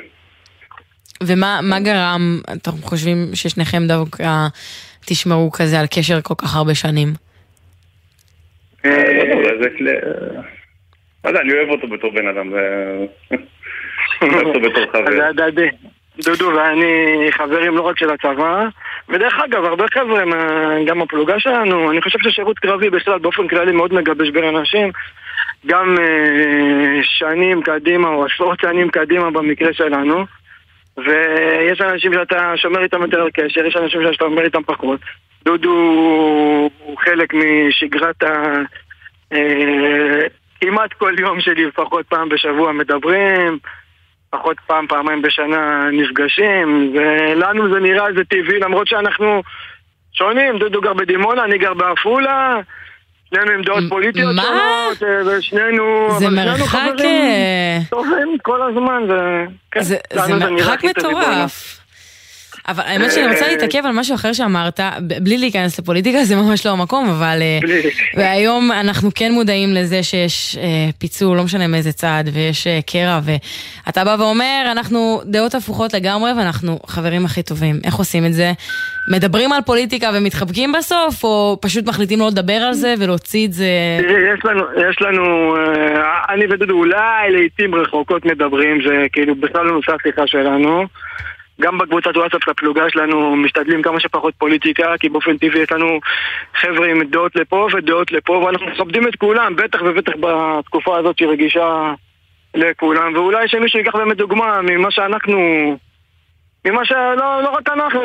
[1.23, 4.47] ומה מה גרם, אתם חושבים ששניכם דווקא
[5.05, 7.07] תשמרו כזה על קשר כל כך הרבה שנים?
[8.85, 9.91] לא יודע, אולי זה כלי...
[11.23, 12.49] לא יודע, אני אוהב אותו בתור בן אדם.
[12.51, 13.05] זה-
[14.21, 15.31] אוהב אותו בתור אז חבר.
[16.25, 16.95] דודו ואני
[17.31, 18.65] חברים לא רק של הצבא,
[19.09, 20.23] ודרך אגב, הרבה חבר'ה,
[20.87, 24.91] גם הפלוגה שלנו, אני חושב ששירות קרבי בכלל באופן כללי מאוד מגבש בין אנשים,
[25.65, 30.25] גם אה, שנים קדימה או עשרות שנים קדימה במקרה שלנו,
[31.05, 34.99] ויש אנשים שאתה שומר איתם יותר על קשר, יש אנשים שאתה שומר איתם פחות.
[35.45, 35.71] דודו
[36.79, 38.55] הוא חלק משגרת ה...
[39.33, 40.27] אה,
[40.61, 43.59] כמעט כל יום שלי לפחות פעם בשבוע מדברים,
[44.29, 49.43] פחות פעם, פעמיים בשנה נפגשים, ולנו זה נראה איזה טבעי, למרות שאנחנו
[50.13, 52.59] שונים, דודו גר בדימונה, אני גר בעפולה,
[53.33, 54.35] שנינו עם דעות פוליטיות?
[54.35, 56.09] שונות, אה, ושנינו...
[56.19, 59.45] זה מרחק, אה, טובים כל הזמן, זה...
[59.71, 59.97] כן, זה
[60.39, 60.83] מרחק.
[60.85, 61.80] מטורף.
[62.67, 64.79] אבל האמת שאני רוצה אה, להתעכב על משהו אחר שאמרת,
[65.21, 67.59] בלי להיכנס לפוליטיקה זה ממש לא המקום, אבל אה,
[68.17, 70.63] והיום אנחנו כן מודעים לזה שיש אה,
[70.99, 76.79] פיצול, לא משנה מאיזה צד, ויש קרע, ואתה בא ואומר, אנחנו דעות הפוכות לגמרי, ואנחנו
[76.87, 77.75] חברים הכי טובים.
[77.83, 78.51] איך עושים את זה?
[79.11, 83.67] מדברים על פוליטיקה ומתחבקים בסוף, או פשוט מחליטים לא לדבר על זה ולהוציא את זה...
[84.33, 85.55] יש לנו, יש לנו,
[86.29, 90.87] אני ודודו אולי לעיתים רחוקות מדברים, זה כאילו בכלל לא נושא השיחה שלנו.
[91.61, 95.99] גם בקבוצת וואטסאפ של הפלוגה שלנו משתדלים כמה שפחות פוליטיקה, כי באופן טבעי יש לנו
[96.55, 101.29] חבר'ה עם דעות לפה ודעות לפה, ואנחנו מכבדים את כולם, בטח ובטח בתקופה הזאת שהיא
[101.29, 101.93] רגישה
[102.55, 105.39] לכולם, ואולי שמישהו ייקח באמת דוגמה ממה שאנחנו,
[106.65, 108.01] ממה שלא לא רק אנחנו,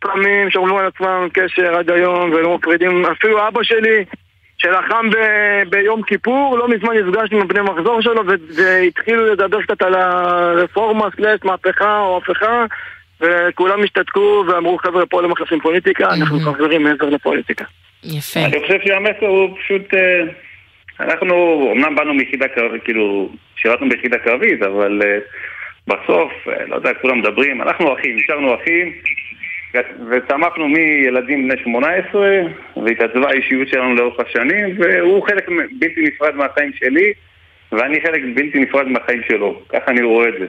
[0.00, 4.04] פעמים שומרים על עצמם קשר עד היום ולא מקרידים, אפילו אבא שלי
[4.58, 9.82] שלחם ב- ביום כיפור, לא מזמן נפגשנו עם בני מחזור שלו ו- והתחילו לדבר קצת
[9.82, 12.64] על הרפורמה סלאש מהפכה או הפיכה
[13.20, 17.64] וכולם השתתקו ואמרו חבר'ה פה לא מחליפים פוליטיקה, אנחנו חברים מעבר לפוליטיקה.
[18.04, 18.40] יפה.
[18.40, 19.94] אני חושב שהמסר הוא פשוט...
[19.94, 20.22] אה,
[21.00, 25.18] אנחנו אמנם באנו מיחידה קרבית, כאילו, שירתנו ביחידה קרבית, אבל אה,
[25.86, 28.92] בסוף, אה, לא יודע, כולם מדברים, אנחנו אחים, נשארנו אחים,
[30.10, 32.28] וצמחנו מילדים בני 18,
[32.76, 35.48] והתעצבה האישיות שלנו לאורך השנים, והוא חלק
[35.78, 37.12] בלתי נפרד מהחיים שלי,
[37.72, 39.60] ואני חלק בלתי נפרד מהחיים שלו.
[39.68, 40.46] ככה אני רואה את זה.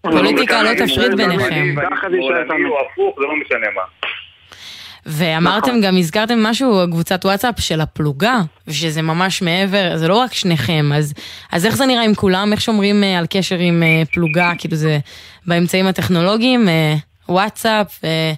[0.00, 1.74] פוליטיקה לא תפריד ביניכם.
[1.74, 3.82] שמאלני או הפוך, זה לא משנה מה.
[5.06, 5.80] ואמרתם, נכון.
[5.80, 11.14] גם הזכרתם משהו, קבוצת וואטסאפ של הפלוגה, ושזה ממש מעבר, זה לא רק שניכם, אז,
[11.52, 12.52] אז איך זה נראה עם כולם?
[12.52, 14.52] איך שומרים אה, על קשר עם אה, פלוגה?
[14.58, 14.98] כאילו זה
[15.46, 16.94] באמצעים הטכנולוגיים, אה,
[17.30, 18.32] וואטסאפ, אה,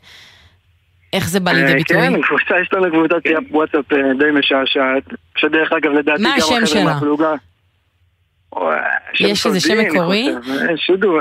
[1.13, 1.97] איך זה בא לידי אה, ביטוי?
[1.97, 5.03] כן, קבוצה, יש לנו קבוצת וואטסאפ אה, די משעשעת,
[5.37, 6.85] שדרך אגב לדעתי מה גם החבר'ה שלה?
[6.85, 7.35] מהפלוגה.
[9.21, 10.29] יש איזה שם מקורי?
[10.77, 11.19] שודו,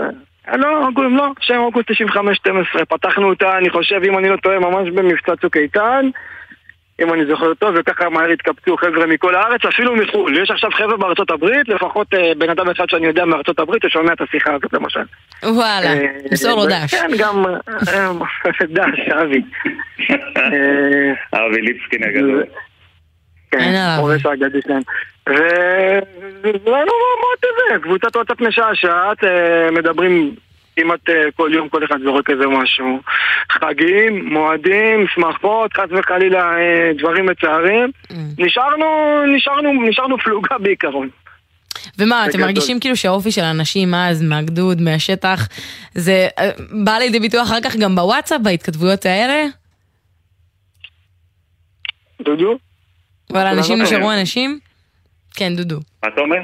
[0.54, 4.90] לא, קוראים לא, שם אוגוסט 95-12, פתחנו אותה, אני חושב, אם אני לא טועה, ממש
[4.90, 6.10] במבצע צוק איתן,
[7.02, 10.38] אם אני זוכר טוב, וככה מהר התקבצו חבר'ה מכל הארץ, אפילו מחו"ל.
[10.38, 14.14] יש עכשיו חבר'ה בארצות הברית, לפחות אה, בן אדם אחד שאני יודע מארצות הברית, ששומע
[14.14, 15.04] את השיחה הזאת למשל.
[15.44, 16.96] וואלה, אה, מסור לו דש.
[16.96, 17.46] כן, גם
[17.88, 18.12] אה,
[18.64, 19.42] דש, אבי.
[20.38, 22.44] אה, אבי ליבסקין הגדול.
[23.52, 24.82] כן, הורס האגדי שלהם.
[25.28, 26.86] וזה לא
[27.22, 30.36] מאוד זה, קבוצת וואטסאפ משעשעת, אה, מדברים
[30.76, 33.00] כמעט אה, כל יום, כל אחד זורק איזה משהו.
[33.52, 37.92] חגים, מועדים, שמחות, חס וחלילה אה, דברים מצערים.
[38.38, 38.86] נשארנו,
[39.36, 41.10] נשארנו, נשארנו פלוגה בעיקרון.
[42.00, 42.46] ומה, אתם בגדול.
[42.46, 45.48] מרגישים כאילו שהאופי של האנשים אז, מהגדוד, מהשטח,
[45.94, 46.50] זה אה,
[46.84, 49.46] בא לידי ביטוי אחר כך גם בוואטסאפ, בהתכתבויות האלה?
[52.22, 52.58] דודו?
[53.32, 54.12] אבל אנשים נשארו.
[54.12, 54.60] אנשים?
[55.36, 55.80] כן, דודו.
[56.04, 56.38] מה אתה אומר?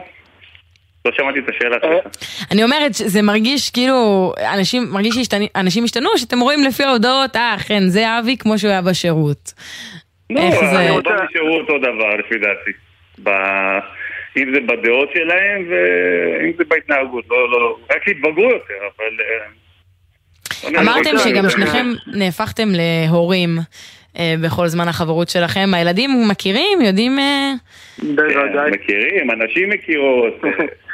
[1.08, 2.24] לא שמעתי את השאלה שלך.
[2.52, 7.88] אני אומרת שזה מרגיש כאילו, אנשים, מרגיש שאנשים השתנו, שאתם רואים לפי ההודעות, אה, אכן,
[7.88, 9.54] זה אבי כמו שהוא היה בשירות.
[10.30, 10.90] לא, איך זה?
[10.90, 12.72] הרובם נשארו אותו דבר לפי דעתי.
[14.38, 17.26] אם זה בדעות שלהם ואם זה בהתנהגות.
[17.30, 19.18] לא, לא, רק שהתבגרו יותר, אבל...
[19.20, 21.50] אה, לא אמרתם שגם.
[21.50, 23.50] שניכם נהפכתם להורים
[24.20, 25.70] אה, בכל זמן החברות שלכם.
[25.74, 27.20] הילדים מכירים, יודעים...
[27.20, 27.54] אה,
[27.98, 30.34] כן, מכירים, אנשים מכירות.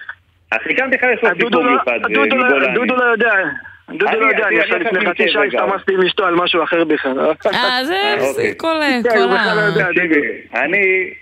[0.58, 2.76] אחי, כאן בכלל יש לו דודו סיפור לא- מיוחד אה, דודו לא- מגולני.
[2.76, 3.34] דודו לא יודע.
[3.90, 5.44] דודו אני- לא יודע, אני- אני עכשיו אני לפני חצי שעה.
[5.46, 7.20] השתמשתי עם אשתו על משהו אחר בכלל.
[7.54, 8.54] אה, זה אוקיי.
[8.58, 9.70] כל כן, לא ה...
[9.90, 10.22] תקשיבי,
[10.56, 10.78] אני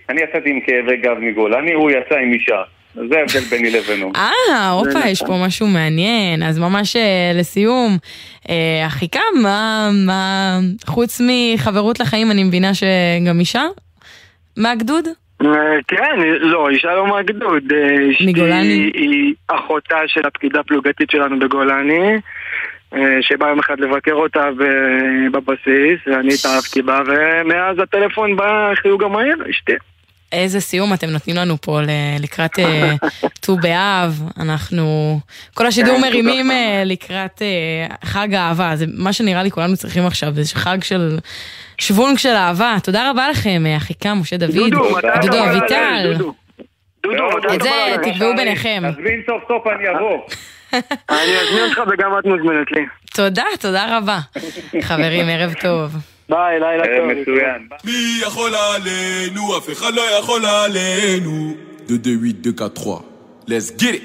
[0.09, 2.61] אני יצאתי עם כאבי גב מגולני, הוא יצא עם אישה.
[2.95, 4.11] זה ההבדל ביני לבינו.
[4.49, 5.37] אה, הופה, יש נכון.
[5.39, 6.43] פה משהו מעניין.
[6.43, 7.01] אז ממש אה,
[7.35, 7.97] לסיום,
[8.49, 13.63] אה, אחיקם, מה, מה, חוץ מחברות לחיים, אני מבינה שגם אישה?
[14.57, 15.07] מהגדוד?
[15.45, 17.73] אה, כן, לא, אישה לא מהגדוד.
[17.73, 18.91] אה, מגולני?
[18.93, 22.19] היא אחותה של הפקידה הפלוגתית שלנו בגולני,
[22.93, 24.49] אה, שבא יום אחד לבקר אותה
[25.31, 29.73] בבסיס, ואני התאהבתי בה, ומאז הטלפון בא חיוג המהיר, אשתי.
[30.31, 32.93] איזה סיום אתם נותנים לנו פה ל- לקראת אה,
[33.41, 35.19] ט"ו באב, אנחנו...
[35.53, 36.51] כל השידור כן, מרימים.
[36.51, 41.17] אה, לקראת אה, חג האהבה, זה מה שנראה לי כולנו צריכים עכשיו, זה חג של
[41.77, 42.75] שוונג של אהבה.
[42.83, 44.51] תודה רבה לכם, אחיקם, משה דוד,
[45.21, 46.13] דודו, אביטל.
[46.17, 46.33] דודו?
[47.55, 47.69] את זה?
[48.03, 48.83] תקבעו ביניכם.
[48.91, 50.17] תזמין סוף סוף אני אבוא.
[51.09, 52.85] אני אזמין אותך וגם את מוזמנת לי.
[53.15, 54.19] תודה, תודה רבה.
[54.87, 55.95] חברים, ערב טוב.
[56.30, 57.06] ביי, לילה טוב.
[57.12, 57.68] מצוין.
[57.84, 59.58] מי יכול עלינו?
[59.58, 61.54] אף אחד לא יכול עלינו.
[61.86, 63.02] 2, 2, 8, 2, 4, 3.
[63.48, 64.02] Let's get it.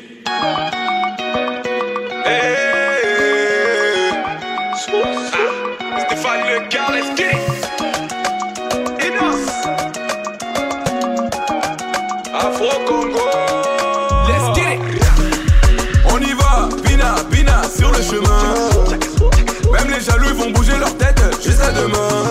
[6.04, 7.62] Stéphane Le Gars, let's get it.
[9.08, 9.46] Inos.
[12.44, 13.26] Afro-Congo.
[14.30, 15.04] Let's get it.
[16.14, 16.54] On y va,
[16.84, 18.44] Pina, Pina, sur le chemin.
[19.74, 21.15] Même les jaloux ils vont bouger leur tête
[21.47, 22.25] jusqu'à demain.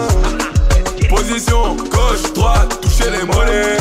[1.10, 3.78] Position gauche, droite, toucher les mollets.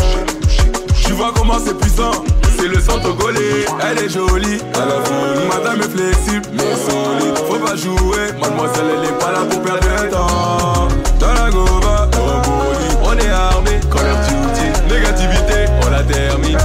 [1.04, 2.12] Tu vois comment c'est puissant,
[2.58, 3.66] c'est le sang togolais.
[3.82, 5.48] Elle est jolie, à la folie.
[5.48, 7.38] Madame est flexible, mais solide.
[7.48, 10.88] Faut pas jouer, mademoiselle elle est pas là pour perdre le temps.
[11.18, 12.10] Dans la gova,
[13.02, 14.94] on est armé, Call of Duty.
[14.94, 16.58] Négativité, on la termine.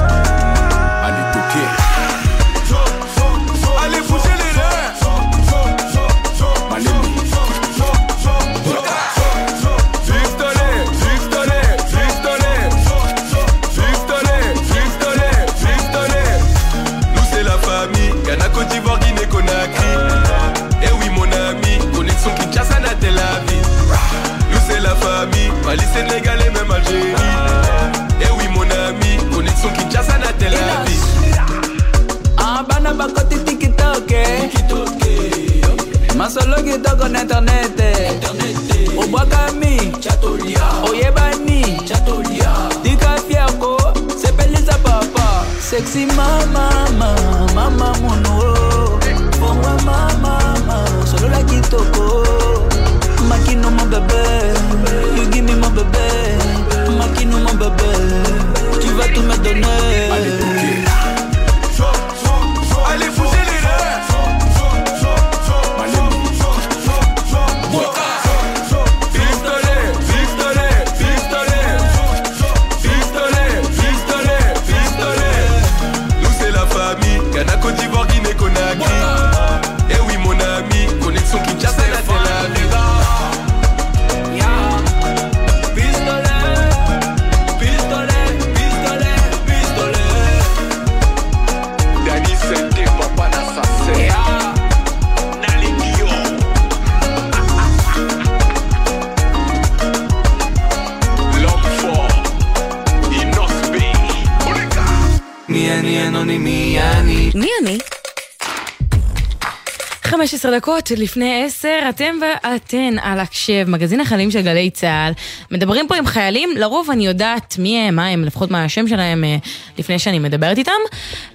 [110.49, 115.13] 15 דקות לפני 10, אתם ואתן על הקשב, מגזין החיילים של גלי צה"ל.
[115.51, 119.23] מדברים פה עם חיילים, לרוב אני יודעת מי הם, מה הם, לפחות מה השם שלהם
[119.23, 119.35] אה,
[119.77, 120.71] לפני שאני מדברת איתם.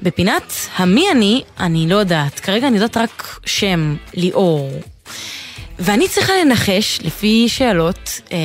[0.03, 2.41] בפינת המי אני, אני לא יודעת.
[2.41, 4.71] כרגע אני יודעת רק שם, ליאור.
[5.79, 8.39] ואני צריכה לנחש, לפי שאלות, אה,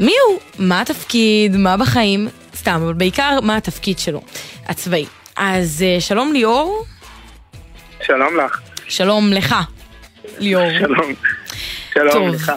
[0.00, 0.38] מי הוא?
[0.58, 1.56] מה התפקיד?
[1.56, 2.28] מה בחיים?
[2.56, 4.22] סתם, אבל בעיקר מה התפקיד שלו,
[4.66, 5.06] הצבאי.
[5.36, 6.84] אז אה, שלום ליאור.
[8.02, 8.69] שלום לך.
[8.90, 9.54] שלום לך,
[10.38, 10.70] ליאור.
[10.78, 11.14] שלום.
[11.94, 12.34] שלום טוב.
[12.34, 12.52] לך.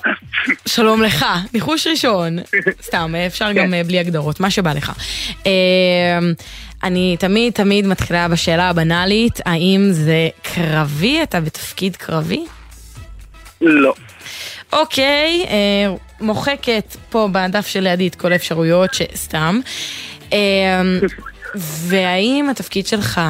[0.67, 2.37] שלום לך, ניחוש ראשון.
[2.81, 4.91] סתם, אפשר גם אה, בלי הגדרות, מה שבא לך.
[5.45, 5.51] אה,
[6.83, 11.23] אני תמיד תמיד מתחילה בשאלה הבנאלית, האם זה קרבי?
[11.23, 12.45] אתה בתפקיד קרבי?
[13.61, 13.93] לא.
[14.73, 19.59] אוקיי, אה, מוחקת פה בדף שלידי את כל האפשרויות שסתם.
[20.33, 20.39] אה,
[21.87, 23.21] והאם התפקיד שלך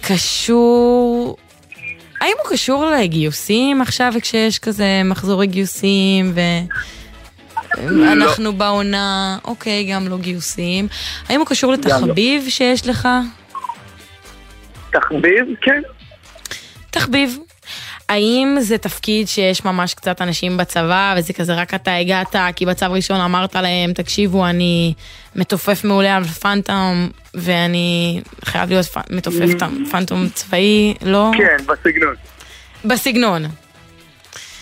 [0.00, 1.36] קשור...
[2.22, 6.40] האם הוא קשור לגיוסים עכשיו, כשיש כזה מחזורי גיוסים ו...
[8.12, 10.88] אנחנו בעונה, אוקיי, גם לא גיוסים.
[11.28, 11.78] האם הוא קשור לא.
[11.78, 13.08] לתחביב שיש לך?
[14.90, 15.44] תחביב?
[15.60, 15.82] כן.
[16.90, 17.38] תחביב.
[18.12, 22.86] האם זה תפקיד שיש ממש קצת אנשים בצבא, וזה כזה רק אתה הגעת, כי בצו
[22.90, 24.94] ראשון אמרת להם, תקשיבו, אני
[25.36, 28.98] מתופף מעולה על פנטום, ואני חייב להיות פ...
[29.10, 31.30] מתופף ט- פנטום צבאי, לא?
[31.38, 32.14] כן, בסגנון.
[32.84, 33.42] בסגנון.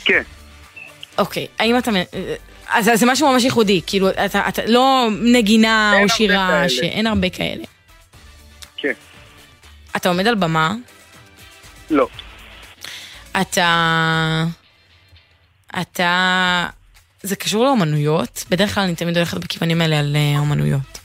[0.05, 0.23] כן.
[1.19, 1.91] אוקיי, האם אתה...
[2.69, 6.69] אז אז זה משהו ממש ייחודי, כאילו, אתה, אתה לא נגינה או שירה.
[6.69, 7.65] שאין הרבה כאלה.
[8.77, 8.93] כן.
[9.97, 10.75] אתה עומד על במה,
[11.91, 12.09] לא.
[13.41, 14.45] אתה...
[15.81, 16.67] אתה...
[17.23, 18.45] זה קשור לאומנויות?
[18.51, 20.99] בדרך כלל אני תמיד הולכת בכיוונים האלה על אה, אומנויות.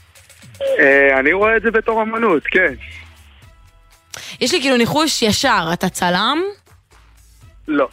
[0.60, 2.74] אה, אני רואה את זה בתור אמנות, כן.
[4.40, 6.38] יש לי כאילו ניחוש ישר, אתה צלם?
[7.68, 7.88] לא.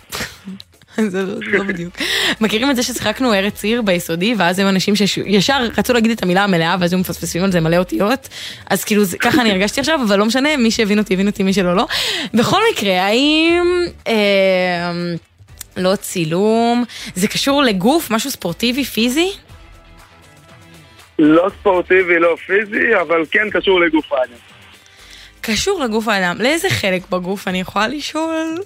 [1.07, 1.93] זה לא, זה לא בדיוק.
[2.41, 6.43] מכירים את זה ששיחקנו ארץ עיר ביסודי, ואז היו אנשים שישר רצו להגיד את המילה
[6.43, 8.29] המלאה, ואז היו מפספסים על זה מלא אותיות?
[8.69, 11.53] אז כאילו, ככה אני הרגשתי עכשיו, אבל לא משנה, מי שהבין אותי, הבין אותי, מי
[11.53, 11.87] שלא, לא.
[12.33, 13.63] בכל מקרה, האם...
[14.07, 14.91] אה,
[15.77, 16.83] לא צילום,
[17.15, 19.31] זה קשור לגוף, משהו ספורטיבי, פיזי?
[21.19, 24.33] לא ספורטיבי, לא פיזי, אבל כן קשור לגוף האדם.
[25.41, 26.37] קשור לגוף האדם.
[26.39, 28.57] לאיזה חלק בגוף אני יכולה לשאול?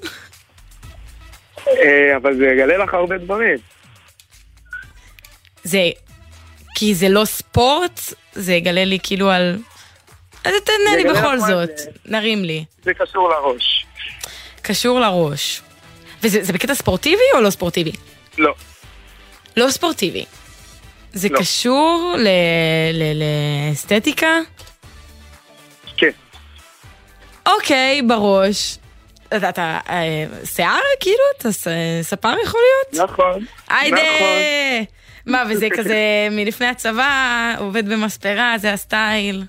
[1.67, 3.57] אה, אבל זה יגלה לך הרבה דברים.
[5.63, 5.79] זה...
[6.75, 7.99] כי זה לא ספורט,
[8.33, 9.57] זה יגלה לי כאילו על...
[10.43, 11.89] אז תענה לי בכל זאת, זה.
[12.05, 12.65] נרים לי.
[12.83, 13.85] זה קשור לראש.
[14.61, 15.61] קשור לראש.
[16.23, 17.91] וזה זה בקטע ספורטיבי או לא ספורטיבי?
[18.37, 18.53] לא.
[19.57, 20.25] לא ספורטיבי.
[21.13, 21.39] זה לא.
[21.39, 22.27] קשור ל-
[22.93, 23.23] ל-
[23.69, 24.39] לאסתטיקה?
[25.97, 26.09] כן.
[27.45, 28.77] אוקיי, בראש.
[29.35, 31.23] אתה, אה, שיער כאילו?
[31.37, 31.49] אתה
[32.01, 33.09] ספר יכול להיות?
[33.09, 33.45] נכון.
[33.69, 33.97] היידה!
[33.97, 34.85] נכון.
[35.25, 35.97] מה, וזה כזה
[36.31, 39.43] מלפני הצבא, עובד במספרה, זה הסטייל.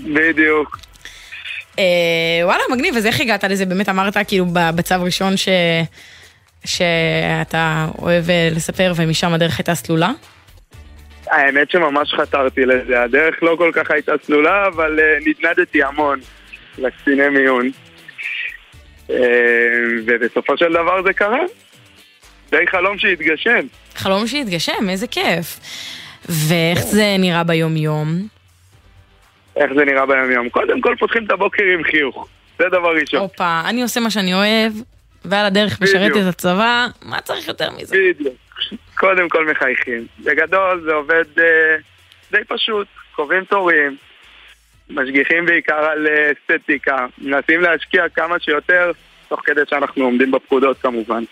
[0.00, 0.78] בדיוק.
[1.78, 1.84] אה,
[2.42, 3.66] וואלה, מגניב, אז איך הגעת לזה?
[3.66, 5.48] באמת אמרת כאילו בצו ראשון ש...
[6.64, 10.10] שאתה אוהב אה, לספר ומשם הדרך הייתה סלולה?
[11.26, 13.02] האמת שממש חתרתי לזה.
[13.02, 16.20] הדרך לא כל כך הייתה סלולה, אבל אה, נתנדתי המון
[16.78, 17.70] לקציני מיון.
[19.10, 19.16] אה,
[20.06, 21.40] ובסופו של דבר זה קרה.
[22.50, 23.66] די חלום שהתגשם.
[23.94, 25.60] חלום שהתגשם, איזה כיף.
[26.28, 28.08] ואיך זה נראה ביום-יום?
[29.56, 30.48] איך זה נראה ביום יום?
[30.48, 32.28] קודם כל פותחים את הבוקר עם חיוך.
[32.58, 33.20] זה דבר ראשון.
[33.20, 34.72] הופה, אני עושה מה שאני אוהב,
[35.24, 36.12] ועל הדרך משרת.
[36.16, 37.96] את הצבא, מה צריך יותר מזה?
[37.96, 38.34] בדיוק.
[38.94, 40.06] קודם כל מחייכים.
[40.24, 41.76] בגדול זה עובד אה,
[42.32, 42.86] די פשוט.
[43.14, 43.96] קובעים תורים,
[44.94, 48.90] משגיחים בעיקר על אה, אסתטיקה, מנסים להשקיע כמה שיותר,
[49.28, 51.22] תוך כדי שאנחנו עומדים בפקודות כמובן.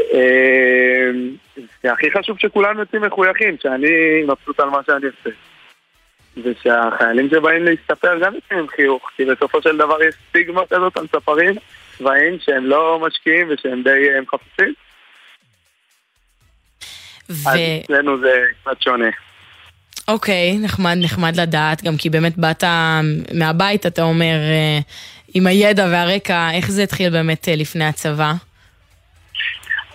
[0.00, 1.10] אה,
[1.84, 5.30] והכי חשוב שכולנו יוצאים מחויכים, שאני מבסוט על מה שאני עושה.
[6.44, 11.06] ושהחיילים שבאים להסתפר גם יוצאים עם חיוך, כי בסופו של דבר יש סטיגמה כזאת על
[11.06, 11.54] ספרים
[11.98, 14.74] צבאיים שהם לא משקיעים ושהם די אה, מחפשים.
[17.30, 17.48] ו...
[17.48, 19.27] אז אצלנו זה קצת שונה.
[20.08, 22.64] אוקיי, נחמד, נחמד לדעת, גם כי באמת באת
[23.34, 24.78] מהבית, אתה אומר, אה,
[25.34, 28.32] עם הידע והרקע, איך זה התחיל באמת אה, לפני הצבא?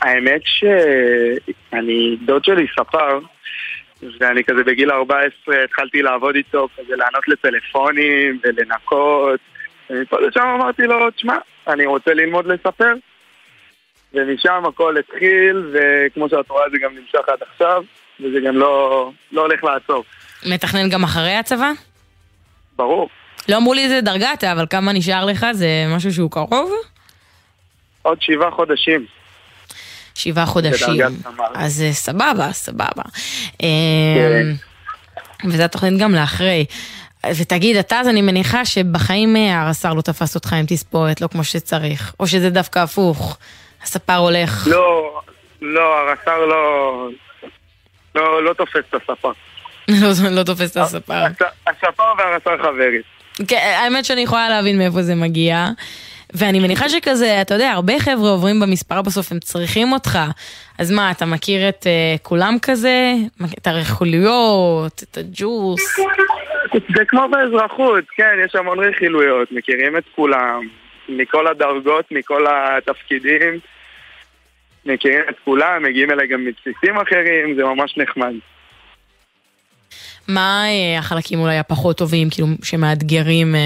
[0.01, 3.19] האמת שאני, דוד שלי ספר,
[4.19, 9.39] ואני כזה בגיל 14 התחלתי לעבוד איתו, כזה לענות לטלפונים ולנקות.
[9.89, 11.37] ומפה לשם אמרתי לו, תשמע,
[11.67, 12.93] אני רוצה ללמוד לספר.
[14.13, 17.83] ומשם הכל התחיל, וכמו שאת רואה זה גם נמשך עד עכשיו,
[18.19, 20.03] וזה גם לא, לא הולך לעצור.
[20.45, 21.71] מתכנן גם אחרי הצבא?
[22.75, 23.09] ברור.
[23.49, 25.45] לא אמרו לי איזה דרגה אתה, אבל כמה נשאר לך?
[25.51, 26.71] זה משהו שהוא קרוב?
[28.01, 29.05] עוד שבעה חודשים.
[30.15, 31.01] שבעה חודשים.
[31.55, 33.03] אז אה, סבבה, סבבה.
[33.59, 33.65] כן.
[35.43, 36.65] אמ, וזו התוכנית גם לאחרי.
[37.37, 41.43] ותגיד, אתה, אז אני מניחה שבחיים אה, הרס"ר לא תפס אותך עם תספורת, לא כמו
[41.43, 42.13] שצריך.
[42.19, 43.37] או שזה דווקא הפוך.
[43.83, 44.67] הספר הולך.
[44.67, 45.21] לא,
[45.61, 47.07] לא, הרס"ר לא...
[48.15, 49.31] לא, לא תופס את הספר.
[49.87, 51.13] לא, לא תופס את הספר.
[51.67, 53.01] הספר והרס"ר חברים.
[53.47, 55.67] כן, האמת שאני יכולה להבין מאיפה זה מגיע.
[56.33, 60.19] ואני מניחה שכזה, אתה יודע, הרבה חבר'ה עוברים במספר בסוף, הם צריכים אותך.
[60.79, 63.13] אז מה, אתה מכיר את uh, כולם כזה?
[63.57, 65.99] את הרכוליות, את הג'וס?
[66.73, 70.67] זה כמו באזרחות, כן, יש המון רכילויות, מכירים את כולם,
[71.09, 73.59] מכל הדרגות, מכל התפקידים,
[74.85, 78.33] מכירים את כולם, מגיעים אליי גם מבסיסים אחרים, זה ממש נחמד.
[80.27, 83.57] מה uh, החלקים אולי הפחות טובים, כאילו, שמאתגרים uh,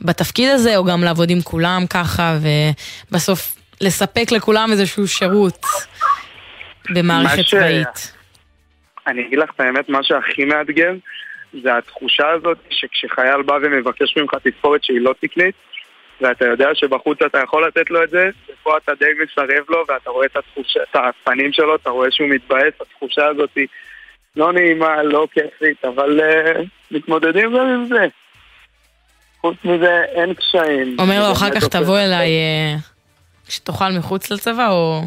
[0.00, 2.38] בתפקיד הזה, או גם לעבוד עם כולם ככה,
[3.10, 5.66] ובסוף לספק לכולם איזשהו שירות
[6.94, 8.12] במערכת ש- צבאית?
[9.06, 10.92] אני אגיד לך את האמת, מה שהכי מאתגר
[11.62, 15.54] זה התחושה הזאת שכשחייל בא ומבקש ממך תספורת שהיא לא תקנית
[16.20, 20.10] ואתה יודע שבחוץ אתה יכול לתת לו את זה ופה אתה די מסרב לו ואתה
[20.10, 23.66] רואה את, התחושה, את הפנים שלו, אתה רואה שהוא מתבאס, התחושה הזאת היא
[24.36, 26.58] לא נעימה, לא כיפית, אבל uh,
[26.90, 28.06] מתמודדים גם עם זה.
[29.40, 30.96] חוץ מזה אין קשיים.
[30.98, 32.74] אומר לו, אחר כך תבוא אליי אה,
[33.46, 35.02] כשתאכל מחוץ לצבא, או...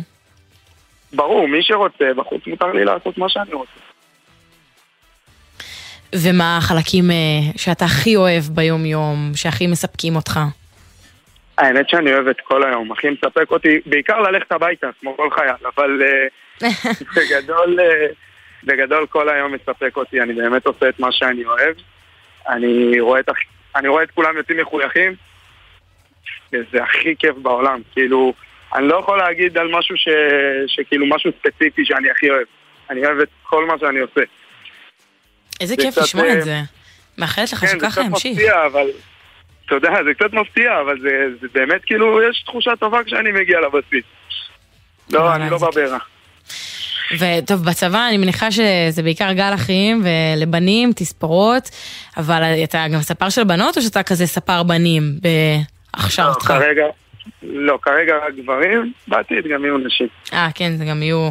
[1.13, 3.71] ברור, מי שרוצה, בחוץ מותר לי לעשות מה שאני רוצה.
[6.15, 7.15] ומה החלקים אה,
[7.57, 10.39] שאתה הכי אוהב ביום-יום, שהכי מספקים אותך?
[11.59, 15.67] האמת שאני אוהב את כל היום, הכי מספק אותי, בעיקר ללכת הביתה, כמו כל חייל,
[15.75, 16.69] אבל אה,
[17.15, 18.07] בגדול, אה,
[18.63, 21.75] בגדול כל היום מספק אותי, אני באמת עושה את מה שאני אוהב.
[22.49, 23.29] אני רואה את,
[23.75, 25.15] אני רואה את כולם יוצאים מחויכים,
[26.53, 28.33] וזה הכי כיף בעולם, כאילו,
[28.75, 30.07] אני לא יכול להגיד על משהו ש,
[30.67, 32.47] שכאילו משהו ספציפי שאני הכי אוהב.
[32.89, 34.21] אני אוהב את כל מה שאני עושה.
[35.61, 36.59] איזה זה כיף לשמוע אה, את זה.
[37.17, 38.37] מאחלת לך כן, זה שככה קצת ימשיך.
[38.37, 38.87] מפתיע, אבל...
[39.69, 41.09] אתה יודע, זה קצת מפתיע, אבל זה,
[41.41, 44.03] זה באמת כאילו, יש תחושה טובה כשאני מגיע לבסיס.
[45.13, 45.97] לא, אני לא בברע.
[47.19, 51.69] וטוב, בצבא אני מניחה שזה בעיקר גל אחים ולבנים, תספורות,
[52.17, 55.03] אבל אתה גם ספר של בנות או שאתה כזה ספר בנים
[55.93, 56.47] בהכשרתך?
[56.47, 56.85] כרגע,
[57.43, 60.07] לא, כרגע רק גברים, בעתיד גם יהיו נשים.
[60.33, 61.29] אה, כן, זה גם יהיו...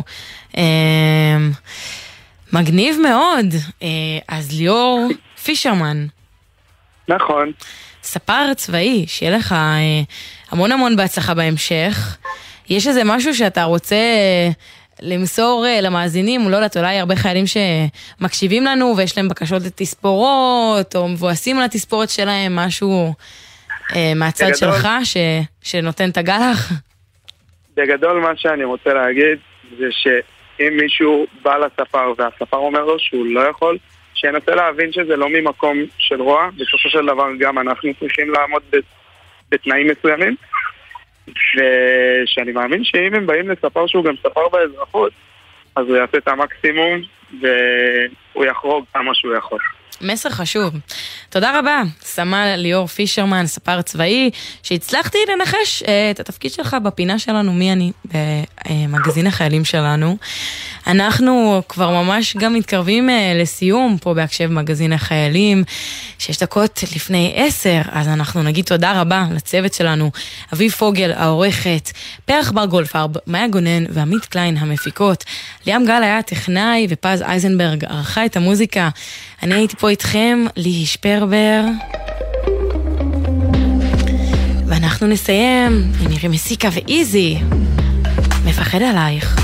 [0.57, 1.51] אמ,
[2.53, 3.47] מגניב מאוד.
[3.82, 3.89] אה,
[4.28, 5.09] אז ליאור
[5.45, 6.07] פישרמן.
[7.09, 7.53] נכון.
[8.09, 10.03] ספר צבאי, שיהיה לך אה,
[10.51, 12.17] המון המון בהצלחה בהמשך.
[12.71, 14.49] יש איזה משהו שאתה רוצה אה,
[15.03, 21.09] למסור אה, למאזינים, לא יודעת, אולי הרבה חיילים שמקשיבים לנו ויש להם בקשות לתספורות, או
[21.09, 23.15] מבואסים על התספורת שלהם, משהו
[23.97, 25.17] אה, מהצד בגדול- שלך ש,
[25.63, 26.73] שנותן את הגלח?
[27.77, 29.39] בגדול מה שאני רוצה להגיד
[29.79, 33.79] זה שאם מישהו בא לספר והספר אומר לו שהוא לא יכול,
[34.21, 38.62] שינסה להבין שזה לא ממקום של רוע, בסופו של דבר גם אנחנו צריכים לעמוד
[39.51, 40.37] בתנאים מסוימים
[41.29, 45.12] ושאני מאמין שאם הם באים לספר שהוא גם ספר באזרחות
[45.77, 47.01] אז הוא יעשה את המקסימום
[47.41, 49.61] והוא יחרוג כמה שהוא יכול.
[50.01, 50.74] מסר חשוב.
[51.30, 54.30] תודה רבה, סמל ליאור פישרמן, ספר צבאי,
[54.62, 60.16] שהצלחתי לנחש אה, את התפקיד שלך בפינה שלנו, מי אני, במגזין החיילים שלנו.
[60.86, 65.64] אנחנו כבר ממש גם מתקרבים אה, לסיום פה בהקשב מגזין החיילים,
[66.18, 70.11] שש דקות לפני עשר, אז אנחנו נגיד תודה רבה לצוות שלנו,
[70.53, 71.90] אביב פוגל העורכת,
[72.24, 75.24] פרח בר גולדפרב, מאיה גונן ועמית קליין המפיקות,
[75.66, 78.88] ליאם גל היה הטכנאי ופז אייזנברג ערכה את המוזיקה.
[79.43, 81.64] אני הייתי פה איתכם, ליהי שפרבר.
[84.66, 87.39] ואנחנו נסיים עם מירי מסיקה ואיזי.
[88.45, 89.41] מפחד עלייך.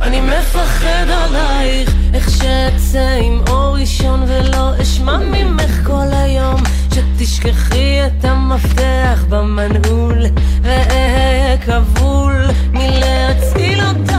[0.00, 6.62] אני מפחד עלייך, איך שאצא עם אור ראשון ולא אשמע ממך כל היום,
[6.94, 10.24] שתשכחי את המפתח במנעול,
[10.62, 14.14] ואהיה כבול מלהציל אותך.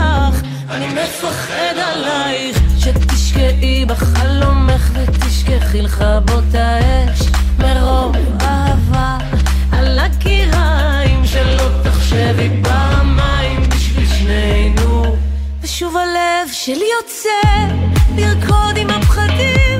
[0.70, 2.61] אני מפחד עלייך,
[3.32, 7.20] שתשקעי בחלומך ותשכחי לכבות האש.
[7.58, 9.18] מרוב אהבה
[9.72, 15.16] על הקיריים שלא תחשבי פעמיים בשביל שנינו.
[15.62, 17.74] ושוב הלב שלי יוצא
[18.16, 19.71] לרקוד עם הפחדים,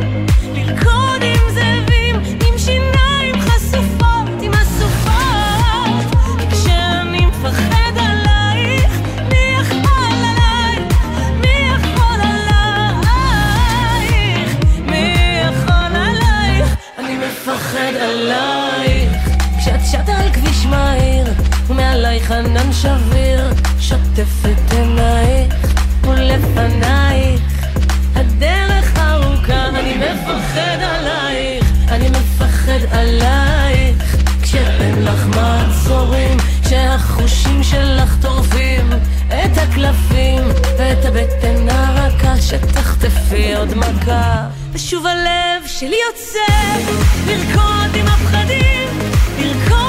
[22.72, 25.54] שביר שוטף את עינייך
[26.04, 27.40] ולפנייך.
[28.14, 34.16] הדרך ארוכה, אני מפחד עלייך, אני מפחד עלייך.
[34.42, 38.90] כשאין לך מעצורים, כשהחושים שלך טורפים
[39.28, 40.42] את הקלפים
[40.78, 44.48] ואת הבטן הרכה שתחטפי עוד מכה.
[44.72, 46.54] ושוב הלב שלי יוצא
[47.26, 48.88] לרקוד עם הפחדים,
[49.38, 49.81] לרקוד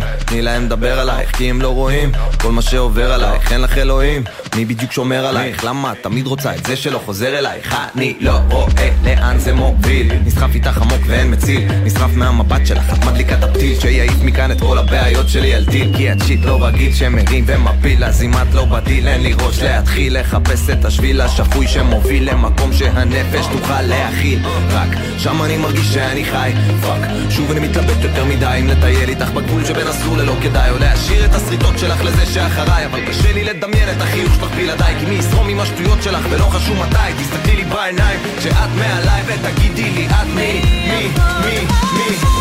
[0.00, 0.19] Nine.
[0.30, 2.12] תני להם לדבר עלייך כי הם לא רואים.
[2.40, 4.24] כל מה שעובר עלייך, אין לך אלוהים.
[4.56, 5.64] מי בדיוק שומר עלייך?
[5.64, 7.76] למה את תמיד רוצה את זה שלא חוזר אלייך?
[7.96, 10.12] אני לא רואה לאן זה מוביל.
[10.24, 11.72] נסחף איתך עמוק ואין מציל.
[11.84, 13.80] נשרף מהמבט שלך, את מדליקה את הפתיל.
[13.80, 18.04] שיעיף מכאן את כל הבעיות שלי על טיל כי את shit לא רגיל שמרים ומפיל
[18.04, 22.72] אז אם את לא בדיל אין לי ראש להתחיל לחפש את השביל השפוי שמוביל למקום
[22.72, 24.38] שהנפש תוכל להכיל.
[24.70, 26.52] רק שם אני מרגיש שאני חי.
[26.82, 27.00] fuck
[27.30, 31.24] שוב אני מתלבט יותר מדי אם לטייל איתך בגבול שבין אסור ללא כדאי או להשאיר
[31.24, 32.86] את השריטות שלך לזה שאחריי.
[32.86, 36.44] אבל קשה לי לדמיין את החיוך שלך בלעדיי כי מי יזרום עם השטויות שלך ולא
[36.44, 37.22] חשוב מתי?
[37.22, 41.08] תסתכלי לי בעיניים כשאת מעליי ותגידי לי את מי מי
[41.44, 42.40] מי מי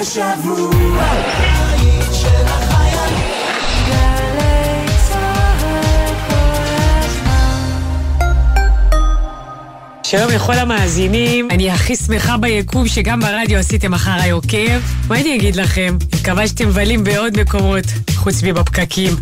[0.00, 1.04] השבוע.
[10.02, 14.80] שלום לכל המאזינים, אני הכי שמחה ביקום שגם ברדיו עשיתם אחריי עוקב.
[15.08, 15.96] מה אני אגיד לכם?
[16.20, 17.84] מקווה שאתם מבלים בעוד מקומות,
[18.14, 19.12] חוץ מבפקקים.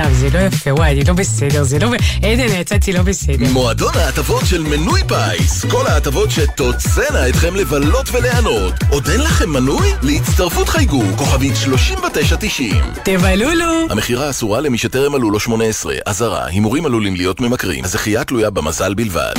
[0.00, 1.90] סתם, זה לא יפה, וואי, אני לא בסדר, זה לא...
[2.16, 3.46] עדן, יצאתי לא בסדר.
[3.52, 5.64] מועדון ההטבות של מנוי פיס.
[5.64, 8.74] כל ההטבות שתוצאנה אתכם לבלות וליהנות.
[8.90, 9.88] עוד אין לכם מנוי?
[10.02, 12.74] להצטרפות חייגו, כוכבית 3990.
[13.04, 13.86] תבלולו!
[13.90, 15.94] המכירה אסורה למי שטרם מלאו לו 18.
[16.06, 17.84] אזהרה, הימורים עלולים להיות ממכרים.
[17.84, 19.34] הזכייה תלויה במזל בלבד.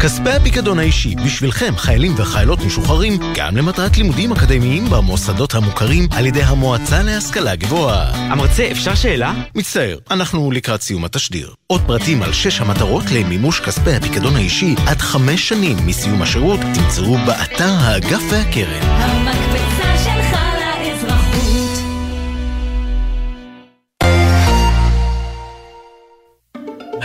[0.00, 6.42] כספי הפיקדון האישי בשבילכם, חיילים וחיילות משוחררים, גם למטרת לימודים אקדמיים במוסדות המוכרים על ידי
[6.42, 8.10] המועצה להשכלה גבוהה.
[8.14, 9.34] המרצה, אפשר שאלה?
[9.54, 11.54] מצטער, אנחנו לקראת סיום התשדיר.
[11.66, 17.18] עוד פרטים על שש המטרות למימוש כספי הפיקדון האישי עד חמש שנים מסיום השירות תמצאו
[17.26, 18.82] באתר האגף והקרן.
[18.82, 19.65] המקפצה